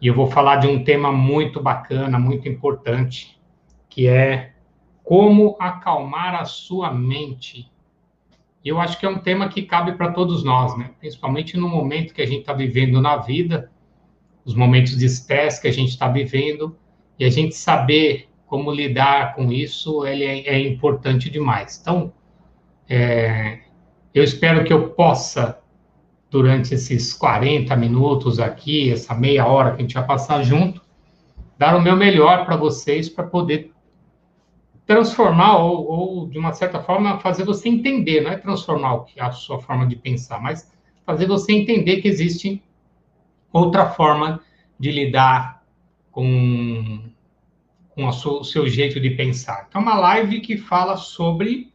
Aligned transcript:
E 0.00 0.06
eu 0.06 0.14
vou 0.14 0.28
falar 0.28 0.56
de 0.56 0.66
um 0.66 0.84
tema 0.84 1.10
muito 1.10 1.60
bacana, 1.60 2.18
muito 2.18 2.48
importante, 2.48 3.38
que 3.88 4.06
é 4.06 4.52
como 5.02 5.56
acalmar 5.58 6.34
a 6.34 6.44
sua 6.44 6.92
mente. 6.92 7.70
Eu 8.64 8.78
acho 8.80 8.98
que 8.98 9.06
é 9.06 9.08
um 9.08 9.18
tema 9.18 9.48
que 9.48 9.62
cabe 9.62 9.92
para 9.92 10.12
todos 10.12 10.44
nós, 10.44 10.76
né? 10.78 10.90
Principalmente 11.00 11.56
no 11.56 11.68
momento 11.68 12.14
que 12.14 12.22
a 12.22 12.26
gente 12.26 12.40
está 12.40 12.52
vivendo 12.52 13.00
na 13.00 13.16
vida, 13.16 13.72
os 14.44 14.54
momentos 14.54 14.96
de 14.96 15.06
estresse 15.06 15.60
que 15.60 15.68
a 15.68 15.72
gente 15.72 15.90
está 15.90 16.08
vivendo, 16.08 16.76
e 17.18 17.24
a 17.24 17.30
gente 17.30 17.54
saber 17.54 18.28
como 18.46 18.70
lidar 18.70 19.34
com 19.34 19.52
isso 19.52 20.06
ele 20.06 20.24
é, 20.24 20.48
é 20.48 20.60
importante 20.60 21.28
demais. 21.28 21.78
Então, 21.80 22.12
é, 22.88 23.60
eu 24.14 24.22
espero 24.22 24.64
que 24.64 24.72
eu 24.72 24.90
possa 24.90 25.60
durante 26.30 26.74
esses 26.74 27.12
40 27.12 27.74
minutos 27.76 28.38
aqui, 28.38 28.90
essa 28.90 29.14
meia 29.14 29.46
hora 29.46 29.70
que 29.70 29.76
a 29.78 29.82
gente 29.82 29.94
vai 29.94 30.06
passar 30.06 30.42
junto, 30.42 30.82
dar 31.56 31.76
o 31.76 31.82
meu 31.82 31.96
melhor 31.96 32.44
para 32.44 32.56
vocês 32.56 33.08
para 33.08 33.24
poder 33.24 33.72
transformar 34.86 35.58
ou, 35.58 35.86
ou, 35.86 36.28
de 36.28 36.38
uma 36.38 36.52
certa 36.52 36.80
forma 36.80 37.18
fazer 37.20 37.44
você 37.44 37.68
entender, 37.68 38.22
não 38.22 38.30
é 38.30 38.36
transformar 38.36 39.04
a 39.18 39.30
sua 39.32 39.60
forma 39.60 39.86
de 39.86 39.96
pensar, 39.96 40.40
mas 40.40 40.72
fazer 41.04 41.26
você 41.26 41.52
entender 41.52 42.00
que 42.00 42.08
existe 42.08 42.62
outra 43.52 43.90
forma 43.90 44.40
de 44.78 44.90
lidar 44.90 45.62
com, 46.10 47.00
com 47.90 48.12
sua, 48.12 48.40
o 48.40 48.44
seu 48.44 48.66
jeito 48.68 49.00
de 49.00 49.10
pensar. 49.10 49.66
Então, 49.68 49.80
é 49.80 49.84
uma 49.84 49.96
live 49.96 50.40
que 50.40 50.56
fala 50.56 50.96
sobre 50.96 51.72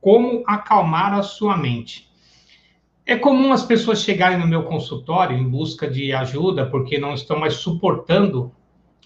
como 0.00 0.42
acalmar 0.46 1.14
a 1.14 1.22
sua 1.22 1.56
mente. 1.56 2.12
É 3.06 3.16
comum 3.16 3.52
as 3.52 3.62
pessoas 3.62 4.02
chegarem 4.02 4.38
no 4.38 4.46
meu 4.46 4.62
consultório 4.62 5.36
em 5.36 5.46
busca 5.46 5.88
de 5.88 6.12
ajuda 6.14 6.64
porque 6.64 6.96
não 6.96 7.12
estão 7.12 7.38
mais 7.38 7.54
suportando 7.56 8.50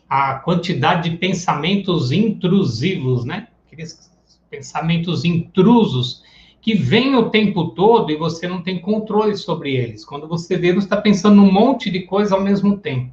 a 0.08 0.34
quantidade 0.34 1.10
de 1.10 1.16
pensamentos 1.16 2.12
intrusivos, 2.12 3.24
né? 3.24 3.48
Aqueles 3.66 4.08
pensamentos 4.48 5.24
intrusos 5.24 6.22
que 6.60 6.74
vêm 6.74 7.16
o 7.16 7.28
tempo 7.30 7.70
todo 7.70 8.10
e 8.12 8.16
você 8.16 8.46
não 8.46 8.62
tem 8.62 8.80
controle 8.80 9.36
sobre 9.36 9.74
eles. 9.74 10.04
Quando 10.04 10.28
você 10.28 10.56
vê, 10.56 10.72
você 10.72 10.86
está 10.86 10.96
pensando 10.96 11.42
um 11.42 11.50
monte 11.50 11.90
de 11.90 12.02
coisa 12.02 12.36
ao 12.36 12.40
mesmo 12.40 12.78
tempo. 12.78 13.12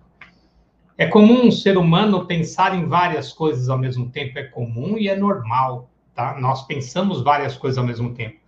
É 0.97 1.08
comum 1.08 1.47
um 1.47 1.52
ser 1.52 1.78
humano 1.78 2.25
pensar 2.25 2.78
em 2.78 2.86
várias 2.86 3.33
coisas 3.33 3.69
ao 3.69 3.78
mesmo 3.78 4.09
tempo, 4.11 4.38
é 4.39 4.44
comum 4.44 4.97
e 4.97 5.09
é 5.09 5.16
normal, 5.16 5.89
tá? 6.13 6.39
Nós 6.39 6.66
pensamos 6.66 7.22
várias 7.22 7.58
coisas 7.58 7.78
ao 7.78 7.86
mesmo 7.86 8.13
tempo. 8.13 8.44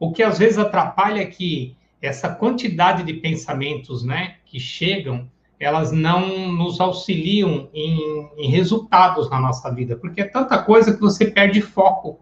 O 0.00 0.10
que 0.12 0.22
às 0.22 0.38
vezes 0.38 0.58
atrapalha 0.58 1.20
é 1.20 1.26
que 1.26 1.76
essa 2.00 2.30
quantidade 2.30 3.02
de 3.02 3.12
pensamentos 3.12 4.02
né, 4.02 4.36
que 4.46 4.58
chegam, 4.58 5.30
elas 5.60 5.92
não 5.92 6.50
nos 6.50 6.80
auxiliam 6.80 7.68
em, 7.74 8.30
em 8.38 8.50
resultados 8.50 9.28
na 9.28 9.38
nossa 9.38 9.70
vida, 9.70 9.96
porque 9.96 10.22
é 10.22 10.24
tanta 10.24 10.56
coisa 10.62 10.94
que 10.94 11.00
você 11.00 11.30
perde 11.30 11.60
foco. 11.60 12.18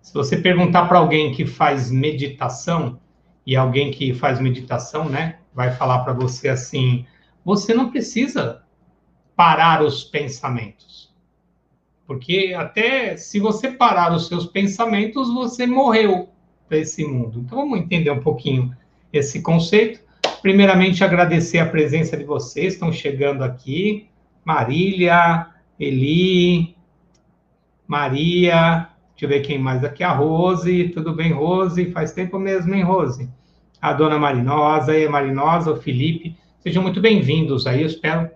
Se 0.00 0.14
você 0.14 0.38
perguntar 0.38 0.88
para 0.88 0.98
alguém 0.98 1.32
que 1.32 1.44
faz 1.44 1.90
meditação, 1.90 2.98
e 3.46 3.54
alguém 3.54 3.90
que 3.90 4.14
faz 4.14 4.40
meditação, 4.40 5.06
né, 5.06 5.38
vai 5.52 5.70
falar 5.70 5.98
para 6.00 6.14
você 6.14 6.48
assim: 6.48 7.04
você 7.44 7.74
não 7.74 7.90
precisa 7.90 8.62
parar 9.36 9.82
os 9.82 10.02
pensamentos. 10.02 11.12
Porque 12.06 12.54
até 12.56 13.18
se 13.18 13.38
você 13.38 13.70
parar 13.70 14.14
os 14.14 14.28
seus 14.28 14.46
pensamentos, 14.46 15.32
você 15.32 15.66
morreu 15.66 16.33
para 16.68 16.78
esse 16.78 17.04
mundo. 17.04 17.40
Então 17.40 17.58
vamos 17.58 17.78
entender 17.78 18.10
um 18.10 18.20
pouquinho 18.20 18.74
esse 19.12 19.42
conceito. 19.42 20.00
Primeiramente, 20.42 21.02
agradecer 21.02 21.58
a 21.58 21.66
presença 21.66 22.16
de 22.16 22.24
vocês, 22.24 22.74
estão 22.74 22.92
chegando 22.92 23.42
aqui. 23.42 24.08
Marília, 24.44 25.46
Eli, 25.78 26.76
Maria, 27.86 28.88
deixa 29.12 29.24
eu 29.24 29.28
ver 29.28 29.40
quem 29.40 29.58
mais 29.58 29.82
aqui, 29.84 30.02
a 30.02 30.12
Rose, 30.12 30.90
tudo 30.90 31.14
bem, 31.14 31.32
Rose? 31.32 31.90
Faz 31.92 32.12
tempo 32.12 32.38
mesmo, 32.38 32.74
hein, 32.74 32.82
Rose? 32.82 33.30
A 33.80 33.92
dona 33.92 34.18
Marinosa, 34.18 34.92
a 34.92 35.10
Marinosa, 35.10 35.72
o 35.72 35.76
Felipe, 35.76 36.36
sejam 36.60 36.82
muito 36.82 37.00
bem-vindos 37.00 37.66
aí, 37.66 37.82
eu 37.82 37.86
espero 37.86 38.30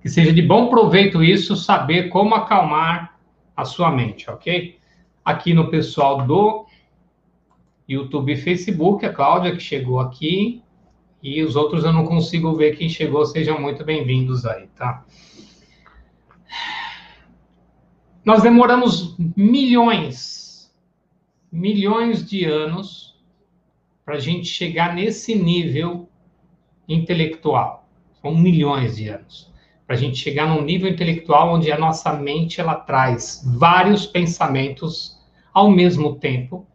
que 0.00 0.08
seja 0.08 0.32
de 0.32 0.42
bom 0.42 0.68
proveito 0.68 1.22
isso, 1.22 1.56
saber 1.56 2.08
como 2.08 2.34
acalmar 2.34 3.18
a 3.56 3.64
sua 3.64 3.90
mente, 3.90 4.30
ok? 4.30 4.78
Aqui 5.24 5.52
no 5.52 5.68
pessoal 5.68 6.26
do 6.26 6.66
YouTube 7.90 8.32
e 8.32 8.36
Facebook, 8.36 9.04
a 9.04 9.12
Cláudia, 9.12 9.56
que 9.56 9.60
chegou 9.60 9.98
aqui, 9.98 10.62
e 11.20 11.42
os 11.42 11.56
outros 11.56 11.82
eu 11.82 11.92
não 11.92 12.06
consigo 12.06 12.54
ver 12.54 12.76
quem 12.76 12.88
chegou, 12.88 13.26
sejam 13.26 13.60
muito 13.60 13.84
bem-vindos 13.84 14.46
aí, 14.46 14.68
tá? 14.76 15.04
Nós 18.24 18.44
demoramos 18.44 19.16
milhões, 19.36 20.72
milhões 21.50 22.24
de 22.24 22.44
anos 22.44 23.18
para 24.04 24.14
a 24.14 24.20
gente 24.20 24.46
chegar 24.46 24.94
nesse 24.94 25.34
nível 25.34 26.08
intelectual. 26.88 27.88
São 28.22 28.36
milhões 28.36 28.96
de 28.96 29.08
anos. 29.08 29.52
Para 29.84 29.96
a 29.96 29.98
gente 29.98 30.16
chegar 30.16 30.46
num 30.46 30.62
nível 30.62 30.88
intelectual 30.88 31.54
onde 31.54 31.72
a 31.72 31.78
nossa 31.78 32.12
mente 32.12 32.60
ela 32.60 32.76
traz 32.76 33.42
vários 33.58 34.06
pensamentos 34.06 35.18
ao 35.52 35.68
mesmo 35.68 36.14
tempo 36.14 36.69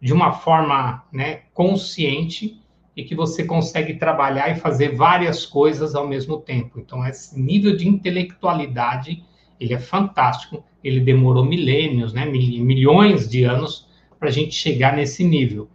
de 0.00 0.12
uma 0.12 0.32
forma 0.32 1.04
né, 1.12 1.42
consciente 1.52 2.60
e 2.96 3.04
que 3.04 3.14
você 3.14 3.44
consegue 3.44 3.94
trabalhar 3.94 4.50
e 4.50 4.60
fazer 4.60 4.96
várias 4.96 5.46
coisas 5.46 5.94
ao 5.94 6.08
mesmo 6.08 6.38
tempo. 6.38 6.80
Então, 6.80 7.06
esse 7.06 7.38
nível 7.40 7.76
de 7.76 7.86
intelectualidade, 7.86 9.22
ele 9.58 9.74
é 9.74 9.78
fantástico. 9.78 10.64
Ele 10.82 11.00
demorou 11.00 11.44
milênios, 11.44 12.12
né, 12.12 12.24
milhões 12.26 13.28
de 13.28 13.44
anos 13.44 13.86
para 14.18 14.28
a 14.28 14.32
gente 14.32 14.54
chegar 14.54 14.96
nesse 14.96 15.22
nível. 15.22 15.68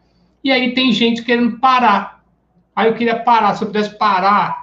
E 0.43 0.51
aí 0.51 0.73
tem 0.73 0.91
gente 0.91 1.23
querendo 1.23 1.59
parar. 1.59 2.23
Aí 2.75 2.87
eu 2.87 2.95
queria 2.95 3.17
parar, 3.17 3.55
se 3.55 3.63
eu 3.63 3.67
pudesse 3.67 3.97
parar 3.97 4.61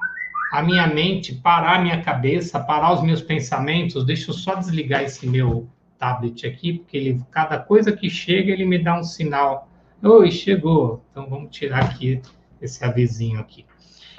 a 0.52 0.62
minha 0.62 0.86
mente, 0.86 1.34
parar 1.34 1.76
a 1.76 1.82
minha 1.82 2.02
cabeça, 2.02 2.60
parar 2.60 2.92
os 2.92 3.02
meus 3.02 3.22
pensamentos, 3.22 4.04
deixa 4.04 4.30
eu 4.30 4.34
só 4.34 4.54
desligar 4.54 5.02
esse 5.02 5.26
meu 5.26 5.68
tablet 6.02 6.44
aqui, 6.44 6.80
porque 6.80 6.96
ele, 6.96 7.22
cada 7.30 7.60
coisa 7.60 7.92
que 7.92 8.10
chega, 8.10 8.50
ele 8.50 8.64
me 8.64 8.76
dá 8.76 8.98
um 8.98 9.04
sinal. 9.04 9.68
Oi, 10.02 10.32
chegou. 10.32 11.00
Então, 11.12 11.28
vamos 11.30 11.56
tirar 11.56 11.84
aqui 11.84 12.20
esse 12.60 12.84
avisinho 12.84 13.38
aqui. 13.38 13.64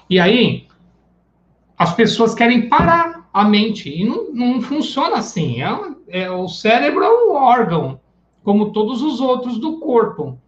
E 0.09 0.17
aí, 0.17 0.67
as 1.77 1.93
pessoas 1.93 2.33
querem 2.33 2.69
parar 2.69 3.29
a 3.33 3.43
mente, 3.43 3.89
e 3.89 4.05
não, 4.05 4.31
não 4.31 4.61
funciona 4.61 5.17
assim. 5.17 5.61
É, 5.61 6.21
é, 6.21 6.31
o 6.31 6.47
cérebro 6.47 7.03
é 7.03 7.09
um 7.09 7.33
órgão, 7.33 7.99
como 8.43 8.71
todos 8.71 9.01
os 9.01 9.19
outros 9.19 9.59
do 9.59 9.81
corpo. 9.81 10.39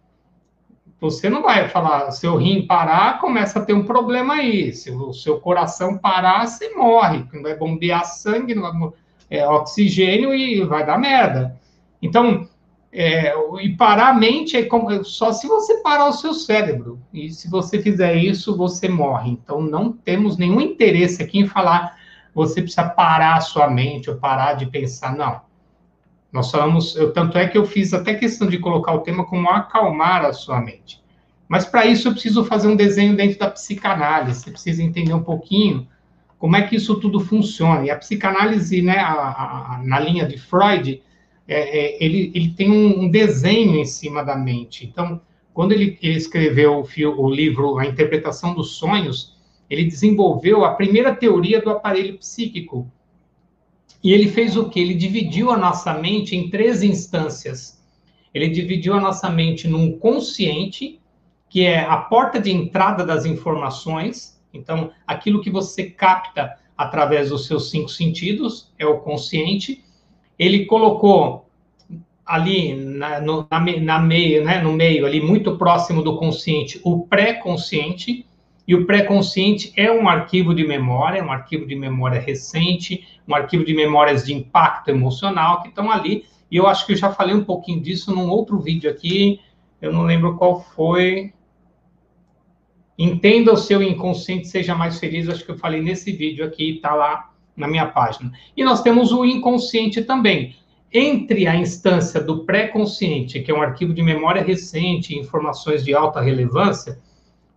Você 0.98 1.28
não 1.28 1.42
vai 1.42 1.68
falar, 1.68 2.10
seu 2.12 2.36
rim 2.36 2.66
parar, 2.66 3.20
começa 3.20 3.58
a 3.58 3.64
ter 3.64 3.74
um 3.74 3.84
problema 3.84 4.34
aí. 4.36 4.72
Se 4.72 4.90
o 4.90 5.12
seu 5.12 5.38
coração 5.38 5.98
parar, 5.98 6.46
você 6.46 6.70
morre. 6.74 7.26
Não 7.30 7.42
vai 7.42 7.54
bombear 7.54 8.06
sangue, 8.06 8.54
não 8.54 8.62
vai 8.62 8.90
é, 9.30 9.46
oxigênio 9.46 10.34
e 10.34 10.62
vai 10.64 10.84
dar 10.84 10.98
merda. 10.98 11.58
Então, 12.00 12.48
é, 12.92 13.34
e 13.60 13.76
parar 13.76 14.08
a 14.08 14.14
mente 14.14 14.56
é 14.56 14.64
como, 14.64 15.04
só 15.04 15.32
se 15.32 15.46
você 15.46 15.78
parar 15.82 16.08
o 16.08 16.12
seu 16.12 16.32
cérebro. 16.32 17.00
E 17.12 17.30
se 17.30 17.48
você 17.50 17.80
fizer 17.80 18.14
isso, 18.14 18.56
você 18.56 18.88
morre. 18.88 19.30
Então, 19.30 19.60
não 19.60 19.92
temos 19.92 20.36
nenhum 20.36 20.60
interesse 20.60 21.22
aqui 21.22 21.38
em 21.38 21.46
falar 21.46 21.96
você 22.36 22.60
precisa 22.60 22.86
parar 22.86 23.36
a 23.36 23.40
sua 23.40 23.70
mente 23.70 24.10
ou 24.10 24.16
parar 24.16 24.52
de 24.52 24.66
pensar. 24.66 25.16
Não. 25.16 25.40
Nós 26.30 26.50
falamos, 26.50 26.94
eu, 26.94 27.10
tanto 27.10 27.38
é 27.38 27.48
que 27.48 27.56
eu 27.56 27.64
fiz 27.64 27.94
até 27.94 28.12
questão 28.12 28.46
de 28.46 28.58
colocar 28.58 28.92
o 28.92 29.00
tema 29.00 29.24
como 29.24 29.48
acalmar 29.48 30.22
a 30.22 30.34
sua 30.34 30.60
mente. 30.60 31.02
Mas 31.48 31.64
para 31.64 31.86
isso 31.86 32.08
eu 32.08 32.12
preciso 32.12 32.44
fazer 32.44 32.68
um 32.68 32.76
desenho 32.76 33.16
dentro 33.16 33.38
da 33.38 33.50
psicanálise. 33.50 34.40
Você 34.40 34.50
precisa 34.50 34.82
entender 34.82 35.14
um 35.14 35.22
pouquinho 35.22 35.88
como 36.38 36.56
é 36.56 36.62
que 36.62 36.76
isso 36.76 37.00
tudo 37.00 37.20
funciona. 37.20 37.84
E 37.84 37.90
a 37.90 37.96
psicanálise, 37.96 38.82
né, 38.82 38.98
a, 38.98 39.12
a, 39.12 39.82
na 39.84 39.98
linha 39.98 40.26
de 40.26 40.38
Freud, 40.38 41.02
é, 41.48 41.78
é, 41.78 42.04
ele, 42.04 42.32
ele 42.34 42.50
tem 42.50 42.70
um, 42.70 43.04
um, 43.04 43.10
desenho 43.10 43.76
em 43.76 43.84
cima 43.84 44.22
da 44.22 44.36
mente. 44.36 44.84
Então, 44.84 45.20
quando 45.54 45.72
ele, 45.72 45.98
ele 46.02 46.16
escreveu 46.16 46.82
o, 46.82 47.22
o 47.22 47.30
livro 47.30 47.78
A 47.78 47.86
Interpretação 47.86 48.54
dos 48.54 48.72
Sonhos, 48.72 49.36
ele 49.68 49.84
desenvolveu 49.84 50.64
a 50.64 50.74
primeira 50.74 51.14
teoria 51.14 51.60
do 51.60 51.70
aparelho 51.70 52.18
psíquico, 52.18 52.90
E 54.02 54.12
ele 54.12 54.28
fez 54.28 54.56
o 54.56 54.68
que? 54.68 54.78
Ele 54.78 54.94
dividiu 54.94 55.50
a 55.50 55.56
nossa 55.56 55.94
mente 55.94 56.36
em 56.36 56.48
três 56.50 56.82
instâncias. 56.82 57.82
Ele 58.32 58.48
dividiu 58.48 58.94
a 58.94 59.00
nossa 59.00 59.28
mente 59.30 59.66
num 59.66 59.98
consciente, 59.98 61.00
que 61.48 61.64
é 61.64 61.80
a 61.80 61.96
porta 61.96 62.38
de 62.38 62.52
entrada 62.52 63.04
das 63.04 63.24
informações. 63.24 64.35
Então, 64.56 64.90
aquilo 65.06 65.40
que 65.40 65.50
você 65.50 65.84
capta 65.84 66.56
através 66.76 67.30
dos 67.30 67.46
seus 67.46 67.70
cinco 67.70 67.88
sentidos 67.88 68.72
é 68.78 68.86
o 68.86 68.98
consciente. 68.98 69.84
Ele 70.38 70.66
colocou 70.66 71.46
ali 72.24 72.74
na, 72.74 73.20
no, 73.20 73.46
na, 73.50 73.60
na 73.60 73.98
meio, 74.00 74.44
né, 74.44 74.60
no 74.60 74.72
meio, 74.72 75.06
ali 75.06 75.20
muito 75.20 75.56
próximo 75.56 76.02
do 76.02 76.16
consciente, 76.18 76.80
o 76.84 77.06
pré-consciente. 77.06 78.26
E 78.68 78.74
o 78.74 78.84
pré-consciente 78.84 79.72
é 79.76 79.92
um 79.92 80.08
arquivo 80.08 80.52
de 80.52 80.66
memória, 80.66 81.22
um 81.22 81.30
arquivo 81.30 81.64
de 81.66 81.76
memória 81.76 82.20
recente, 82.20 83.06
um 83.26 83.34
arquivo 83.34 83.64
de 83.64 83.72
memórias 83.72 84.26
de 84.26 84.34
impacto 84.34 84.88
emocional 84.88 85.62
que 85.62 85.68
estão 85.68 85.88
ali. 85.88 86.24
E 86.50 86.56
eu 86.56 86.66
acho 86.66 86.84
que 86.84 86.92
eu 86.92 86.96
já 86.96 87.12
falei 87.12 87.34
um 87.34 87.44
pouquinho 87.44 87.80
disso 87.80 88.12
num 88.12 88.28
outro 88.28 88.58
vídeo 88.58 88.90
aqui, 88.90 89.40
eu 89.80 89.92
não 89.92 90.02
lembro 90.02 90.36
qual 90.36 90.60
foi. 90.60 91.32
Entenda 92.98 93.52
o 93.52 93.56
seu 93.56 93.82
inconsciente, 93.82 94.48
seja 94.48 94.74
mais 94.74 94.98
feliz. 94.98 95.28
Acho 95.28 95.44
que 95.44 95.50
eu 95.50 95.58
falei 95.58 95.82
nesse 95.82 96.12
vídeo 96.12 96.44
aqui, 96.44 96.76
está 96.76 96.94
lá 96.94 97.30
na 97.56 97.68
minha 97.68 97.86
página. 97.86 98.32
E 98.56 98.64
nós 98.64 98.82
temos 98.82 99.12
o 99.12 99.24
inconsciente 99.24 100.02
também. 100.02 100.56
Entre 100.92 101.46
a 101.46 101.56
instância 101.56 102.20
do 102.20 102.44
pré-consciente, 102.44 103.40
que 103.40 103.50
é 103.50 103.54
um 103.54 103.60
arquivo 103.60 103.92
de 103.92 104.02
memória 104.02 104.42
recente, 104.42 105.18
informações 105.18 105.84
de 105.84 105.94
alta 105.94 106.20
relevância, 106.20 106.98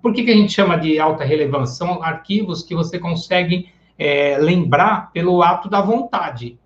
por 0.01 0.13
que, 0.13 0.23
que 0.23 0.31
a 0.31 0.35
gente 0.35 0.51
chama 0.51 0.77
de 0.77 0.99
alta 0.99 1.23
relevância? 1.23 1.75
São 1.75 2.01
arquivos 2.01 2.63
que 2.63 2.73
você 2.73 2.97
consegue 2.97 3.69
é, 3.97 4.37
lembrar 4.37 5.11
pelo 5.11 5.43
ato 5.43 5.69
da 5.69 5.81
vontade. 5.81 6.57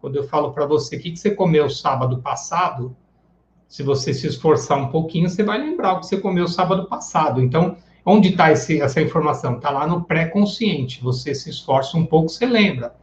Quando 0.00 0.16
eu 0.16 0.24
falo 0.24 0.52
para 0.52 0.64
você 0.64 0.96
o 0.96 1.00
que, 1.00 1.10
que 1.10 1.18
você 1.18 1.30
comeu 1.30 1.68
sábado 1.68 2.18
passado, 2.22 2.96
se 3.68 3.82
você 3.82 4.12
se 4.12 4.26
esforçar 4.26 4.78
um 4.78 4.88
pouquinho, 4.88 5.28
você 5.28 5.42
vai 5.42 5.58
lembrar 5.58 5.92
o 5.92 6.00
que 6.00 6.06
você 6.06 6.16
comeu 6.16 6.48
sábado 6.48 6.86
passado. 6.86 7.40
Então, 7.40 7.76
onde 8.04 8.30
está 8.30 8.50
essa 8.50 9.00
informação? 9.00 9.56
Está 9.56 9.70
lá 9.70 9.86
no 9.86 10.04
pré-consciente. 10.04 11.02
Você 11.02 11.34
se 11.34 11.50
esforça 11.50 11.96
um 11.96 12.06
pouco, 12.06 12.28
você 12.28 12.46
lembra. 12.46 12.94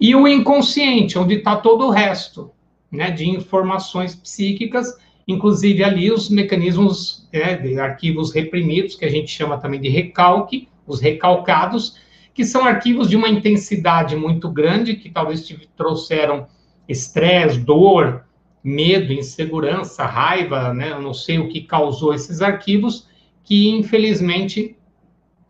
E 0.00 0.14
o 0.14 0.28
inconsciente, 0.28 1.18
onde 1.18 1.36
está 1.36 1.56
todo 1.56 1.86
o 1.86 1.90
resto 1.90 2.50
né, 2.90 3.10
de 3.10 3.28
informações 3.28 4.14
psíquicas 4.14 4.94
inclusive 5.26 5.82
ali 5.82 6.10
os 6.10 6.28
mecanismos 6.28 7.28
é, 7.32 7.56
de 7.56 7.78
arquivos 7.80 8.32
reprimidos, 8.32 8.94
que 8.94 9.04
a 9.04 9.10
gente 9.10 9.30
chama 9.30 9.58
também 9.58 9.80
de 9.80 9.88
recalque, 9.88 10.68
os 10.86 11.00
recalcados, 11.00 11.96
que 12.32 12.44
são 12.44 12.64
arquivos 12.64 13.08
de 13.08 13.16
uma 13.16 13.28
intensidade 13.28 14.14
muito 14.14 14.48
grande, 14.48 14.94
que 14.94 15.10
talvez 15.10 15.46
te 15.46 15.68
trouxeram 15.76 16.46
estresse, 16.88 17.58
dor, 17.58 18.24
medo, 18.62 19.12
insegurança, 19.12 20.04
raiva, 20.04 20.72
né? 20.72 20.92
Eu 20.92 21.00
não 21.00 21.14
sei 21.14 21.38
o 21.38 21.48
que 21.48 21.62
causou 21.62 22.14
esses 22.14 22.40
arquivos, 22.40 23.08
que 23.46 23.70
infelizmente 23.70 24.76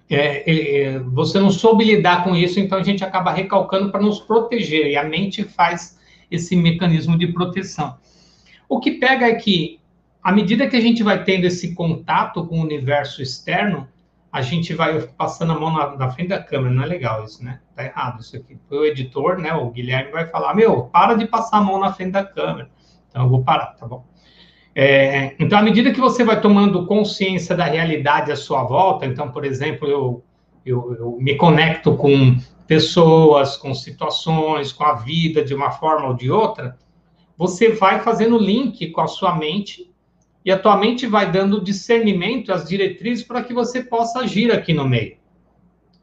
é, 0.08 0.44
é, 0.48 0.98
você 1.00 1.40
não 1.40 1.50
soube 1.50 1.82
lidar 1.82 2.22
com 2.22 2.36
isso, 2.36 2.60
então 2.60 2.78
a 2.78 2.82
gente 2.82 3.02
acaba 3.02 3.32
recalcando 3.32 3.90
para 3.90 4.00
nos 4.00 4.20
proteger, 4.20 4.86
e 4.86 4.96
a 4.96 5.02
mente 5.02 5.42
faz 5.42 5.98
esse 6.30 6.54
mecanismo 6.54 7.18
de 7.18 7.26
proteção. 7.28 7.96
O 8.68 8.78
que 8.78 8.92
pega 8.92 9.26
é 9.26 9.34
que, 9.34 9.80
à 10.22 10.30
medida 10.30 10.68
que 10.68 10.76
a 10.76 10.80
gente 10.80 11.02
vai 11.02 11.24
tendo 11.24 11.44
esse 11.44 11.74
contato 11.74 12.46
com 12.46 12.60
o 12.60 12.62
universo 12.62 13.22
externo, 13.22 13.88
a 14.30 14.42
gente 14.42 14.74
vai 14.74 15.00
passando 15.00 15.52
a 15.52 15.58
mão 15.58 15.72
na, 15.72 15.96
na, 15.96 16.10
frente 16.10 16.28
da 16.28 16.42
câmera. 16.42 16.74
Não 16.74 16.82
é 16.82 16.86
legal 16.86 17.24
isso, 17.24 17.42
né? 17.42 17.60
Tá 17.74 17.84
errado 17.84 18.20
isso 18.20 18.36
aqui. 18.36 18.58
O 18.70 18.84
editor, 18.84 19.38
né, 19.38 19.54
o 19.54 19.70
Guilherme, 19.70 20.10
vai 20.10 20.26
falar: 20.26 20.54
Meu, 20.54 20.82
para 20.84 21.14
de 21.14 21.26
passar 21.26 21.58
a 21.58 21.62
mão 21.62 21.78
na 21.78 21.92
frente 21.92 22.10
da 22.10 22.24
câmera. 22.24 22.68
Então, 23.08 23.22
eu 23.22 23.30
vou 23.30 23.42
parar, 23.42 23.68
tá 23.76 23.86
bom? 23.86 24.04
É, 24.78 25.34
então, 25.38 25.58
à 25.58 25.62
medida 25.62 25.90
que 25.90 25.98
você 25.98 26.22
vai 26.22 26.38
tomando 26.38 26.84
consciência 26.84 27.56
da 27.56 27.64
realidade 27.64 28.30
à 28.30 28.36
sua 28.36 28.62
volta, 28.62 29.06
então, 29.06 29.32
por 29.32 29.42
exemplo, 29.42 29.88
eu, 29.88 30.22
eu, 30.66 30.94
eu 30.98 31.16
me 31.18 31.34
conecto 31.34 31.96
com 31.96 32.36
pessoas, 32.66 33.56
com 33.56 33.72
situações, 33.74 34.72
com 34.72 34.84
a 34.84 34.92
vida 34.92 35.42
de 35.42 35.54
uma 35.54 35.70
forma 35.70 36.08
ou 36.08 36.14
de 36.14 36.30
outra, 36.30 36.76
você 37.38 37.70
vai 37.70 38.00
fazendo 38.00 38.36
link 38.36 38.90
com 38.90 39.00
a 39.00 39.06
sua 39.06 39.34
mente 39.34 39.90
e 40.44 40.52
a 40.52 40.58
tua 40.58 40.76
mente 40.76 41.06
vai 41.06 41.32
dando 41.32 41.64
discernimento, 41.64 42.52
as 42.52 42.68
diretrizes 42.68 43.24
para 43.24 43.42
que 43.42 43.54
você 43.54 43.82
possa 43.82 44.20
agir 44.20 44.52
aqui 44.52 44.74
no 44.74 44.86
meio. 44.86 45.16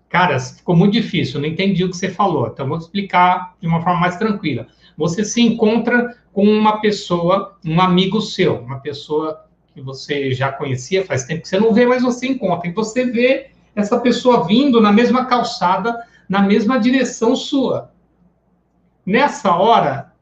Cara, 0.09 0.39
ficou 0.39 0.75
muito 0.75 0.93
difícil, 0.93 1.39
não 1.39 1.47
entendi 1.47 1.83
o 1.83 1.91
que 1.91 1.97
você 1.97 2.09
falou, 2.09 2.47
então 2.47 2.67
vou 2.67 2.79
explicar 2.79 3.53
de 3.61 3.67
uma 3.67 3.83
forma 3.83 3.99
mais 3.99 4.17
tranquila. 4.17 4.65
Você 4.97 5.23
se 5.23 5.41
encontra 5.41 6.22
com 6.33 6.43
uma 6.43 6.81
pessoa, 6.81 7.57
um 7.63 7.79
amigo 7.79 8.19
seu, 8.19 8.59
uma 8.59 8.79
pessoa 8.79 9.45
que 9.73 9.81
você 9.81 10.33
já 10.33 10.51
conhecia, 10.51 11.05
faz 11.05 11.23
tempo 11.23 11.43
que 11.43 11.47
você 11.47 11.59
não 11.59 11.73
vê, 11.73 11.85
mas 11.85 12.01
você 12.01 12.27
encontra. 12.27 12.67
E 12.67 12.73
você 12.73 13.05
vê 13.05 13.51
essa 13.75 13.99
pessoa 13.99 14.45
vindo 14.45 14.81
na 14.81 14.91
mesma 14.91 15.25
calçada, 15.25 16.05
na 16.27 16.41
mesma 16.41 16.79
direção 16.79 17.35
sua. 17.35 17.91
Nessa 19.05 19.55
hora, 19.55 20.13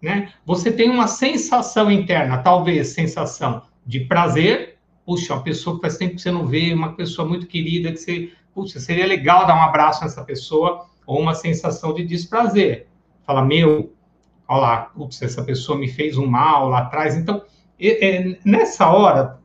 né? 0.00 0.32
Você 0.44 0.70
tem 0.70 0.88
uma 0.88 1.08
sensação 1.08 1.90
interna, 1.90 2.38
talvez 2.38 2.88
sensação 2.88 3.62
de 3.84 4.00
prazer. 4.00 4.76
Puxa, 5.04 5.34
uma 5.34 5.42
pessoa 5.42 5.76
que 5.76 5.82
faz 5.82 5.96
tempo 5.96 6.16
que 6.16 6.22
você 6.22 6.30
não 6.30 6.46
vê, 6.46 6.72
uma 6.72 6.92
pessoa 6.92 7.26
muito 7.26 7.46
querida, 7.46 7.90
que 7.90 7.98
você, 7.98 8.32
puxa, 8.54 8.78
seria 8.78 9.06
legal 9.06 9.46
dar 9.46 9.56
um 9.56 9.62
abraço 9.62 10.02
nessa 10.02 10.22
pessoa, 10.24 10.86
ou 11.06 11.20
uma 11.20 11.34
sensação 11.34 11.94
de 11.94 12.04
desprazer. 12.04 12.88
Fala, 13.24 13.44
meu, 13.44 13.92
olha 14.48 14.60
lá, 14.60 14.76
putz, 14.94 15.20
essa 15.22 15.42
pessoa 15.42 15.78
me 15.78 15.88
fez 15.88 16.16
um 16.16 16.26
mal 16.26 16.68
lá 16.68 16.80
atrás. 16.80 17.16
Então, 17.16 17.42
é, 17.80 18.38
nessa 18.44 18.88
hora, 18.88 19.38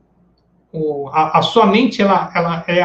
o, 0.71 1.09
a, 1.09 1.39
a, 1.39 1.41
sua 1.41 1.65
mente, 1.65 2.01
ela, 2.01 2.31
ela 2.33 2.63
é. 2.67 2.81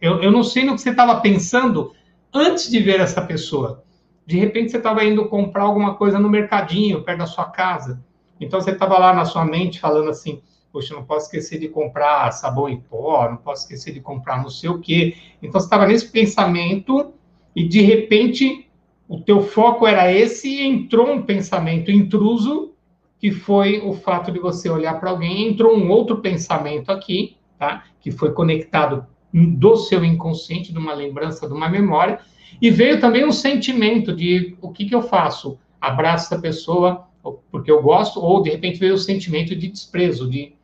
eu, 0.00 0.22
eu 0.22 0.30
não 0.30 0.42
sei 0.42 0.64
no 0.64 0.74
que 0.74 0.80
você 0.80 0.90
estava 0.90 1.20
pensando 1.20 1.92
antes 2.32 2.70
de 2.70 2.80
ver 2.80 3.00
essa 3.00 3.20
pessoa. 3.20 3.84
De 4.26 4.38
repente 4.38 4.70
você 4.70 4.78
estava 4.78 5.04
indo 5.04 5.28
comprar 5.28 5.64
alguma 5.64 5.94
coisa 5.94 6.18
no 6.18 6.28
mercadinho, 6.28 7.02
perto 7.02 7.18
da 7.18 7.26
sua 7.26 7.46
casa. 7.46 8.02
Então 8.40 8.60
você 8.60 8.70
estava 8.70 8.98
lá 8.98 9.12
na 9.12 9.24
sua 9.24 9.44
mente 9.44 9.78
falando 9.78 10.10
assim: 10.10 10.42
poxa, 10.72 10.94
não 10.94 11.04
posso 11.04 11.26
esquecer 11.26 11.58
de 11.58 11.68
comprar 11.68 12.30
sabão 12.32 12.68
em 12.68 12.80
pó, 12.80 13.28
não 13.28 13.36
posso 13.36 13.62
esquecer 13.62 13.92
de 13.92 14.00
comprar 14.00 14.42
não 14.42 14.50
sei 14.50 14.70
o 14.70 14.80
quê. 14.80 15.16
Então 15.42 15.60
você 15.60 15.66
estava 15.66 15.86
nesse 15.86 16.08
pensamento 16.08 17.12
e 17.54 17.66
de 17.66 17.80
repente 17.82 18.65
o 19.08 19.20
teu 19.20 19.42
foco 19.42 19.86
era 19.86 20.12
esse 20.12 20.48
e 20.48 20.66
entrou 20.66 21.12
um 21.12 21.22
pensamento 21.22 21.90
intruso 21.90 22.72
que 23.18 23.30
foi 23.30 23.80
o 23.80 23.94
fato 23.94 24.30
de 24.30 24.38
você 24.38 24.68
olhar 24.68 25.00
para 25.00 25.10
alguém, 25.10 25.48
entrou 25.48 25.76
um 25.76 25.88
outro 25.88 26.18
pensamento 26.18 26.90
aqui, 26.90 27.36
tá? 27.58 27.84
Que 28.00 28.10
foi 28.10 28.32
conectado 28.32 29.06
do 29.32 29.76
seu 29.76 30.04
inconsciente, 30.04 30.72
de 30.72 30.78
uma 30.78 30.92
lembrança, 30.92 31.46
de 31.46 31.52
uma 31.52 31.68
memória, 31.68 32.20
e 32.60 32.70
veio 32.70 33.00
também 33.00 33.24
um 33.24 33.32
sentimento 33.32 34.14
de 34.14 34.56
o 34.60 34.70
que, 34.70 34.84
que 34.84 34.94
eu 34.94 35.02
faço? 35.02 35.58
Abraço 35.80 36.26
essa 36.26 36.40
pessoa 36.40 37.06
porque 37.50 37.70
eu 37.70 37.82
gosto, 37.82 38.20
ou 38.20 38.42
de 38.42 38.50
repente 38.50 38.78
veio 38.78 38.94
o 38.94 38.98
sentimento 38.98 39.56
de 39.56 39.68
desprezo, 39.68 40.30
de 40.30 40.54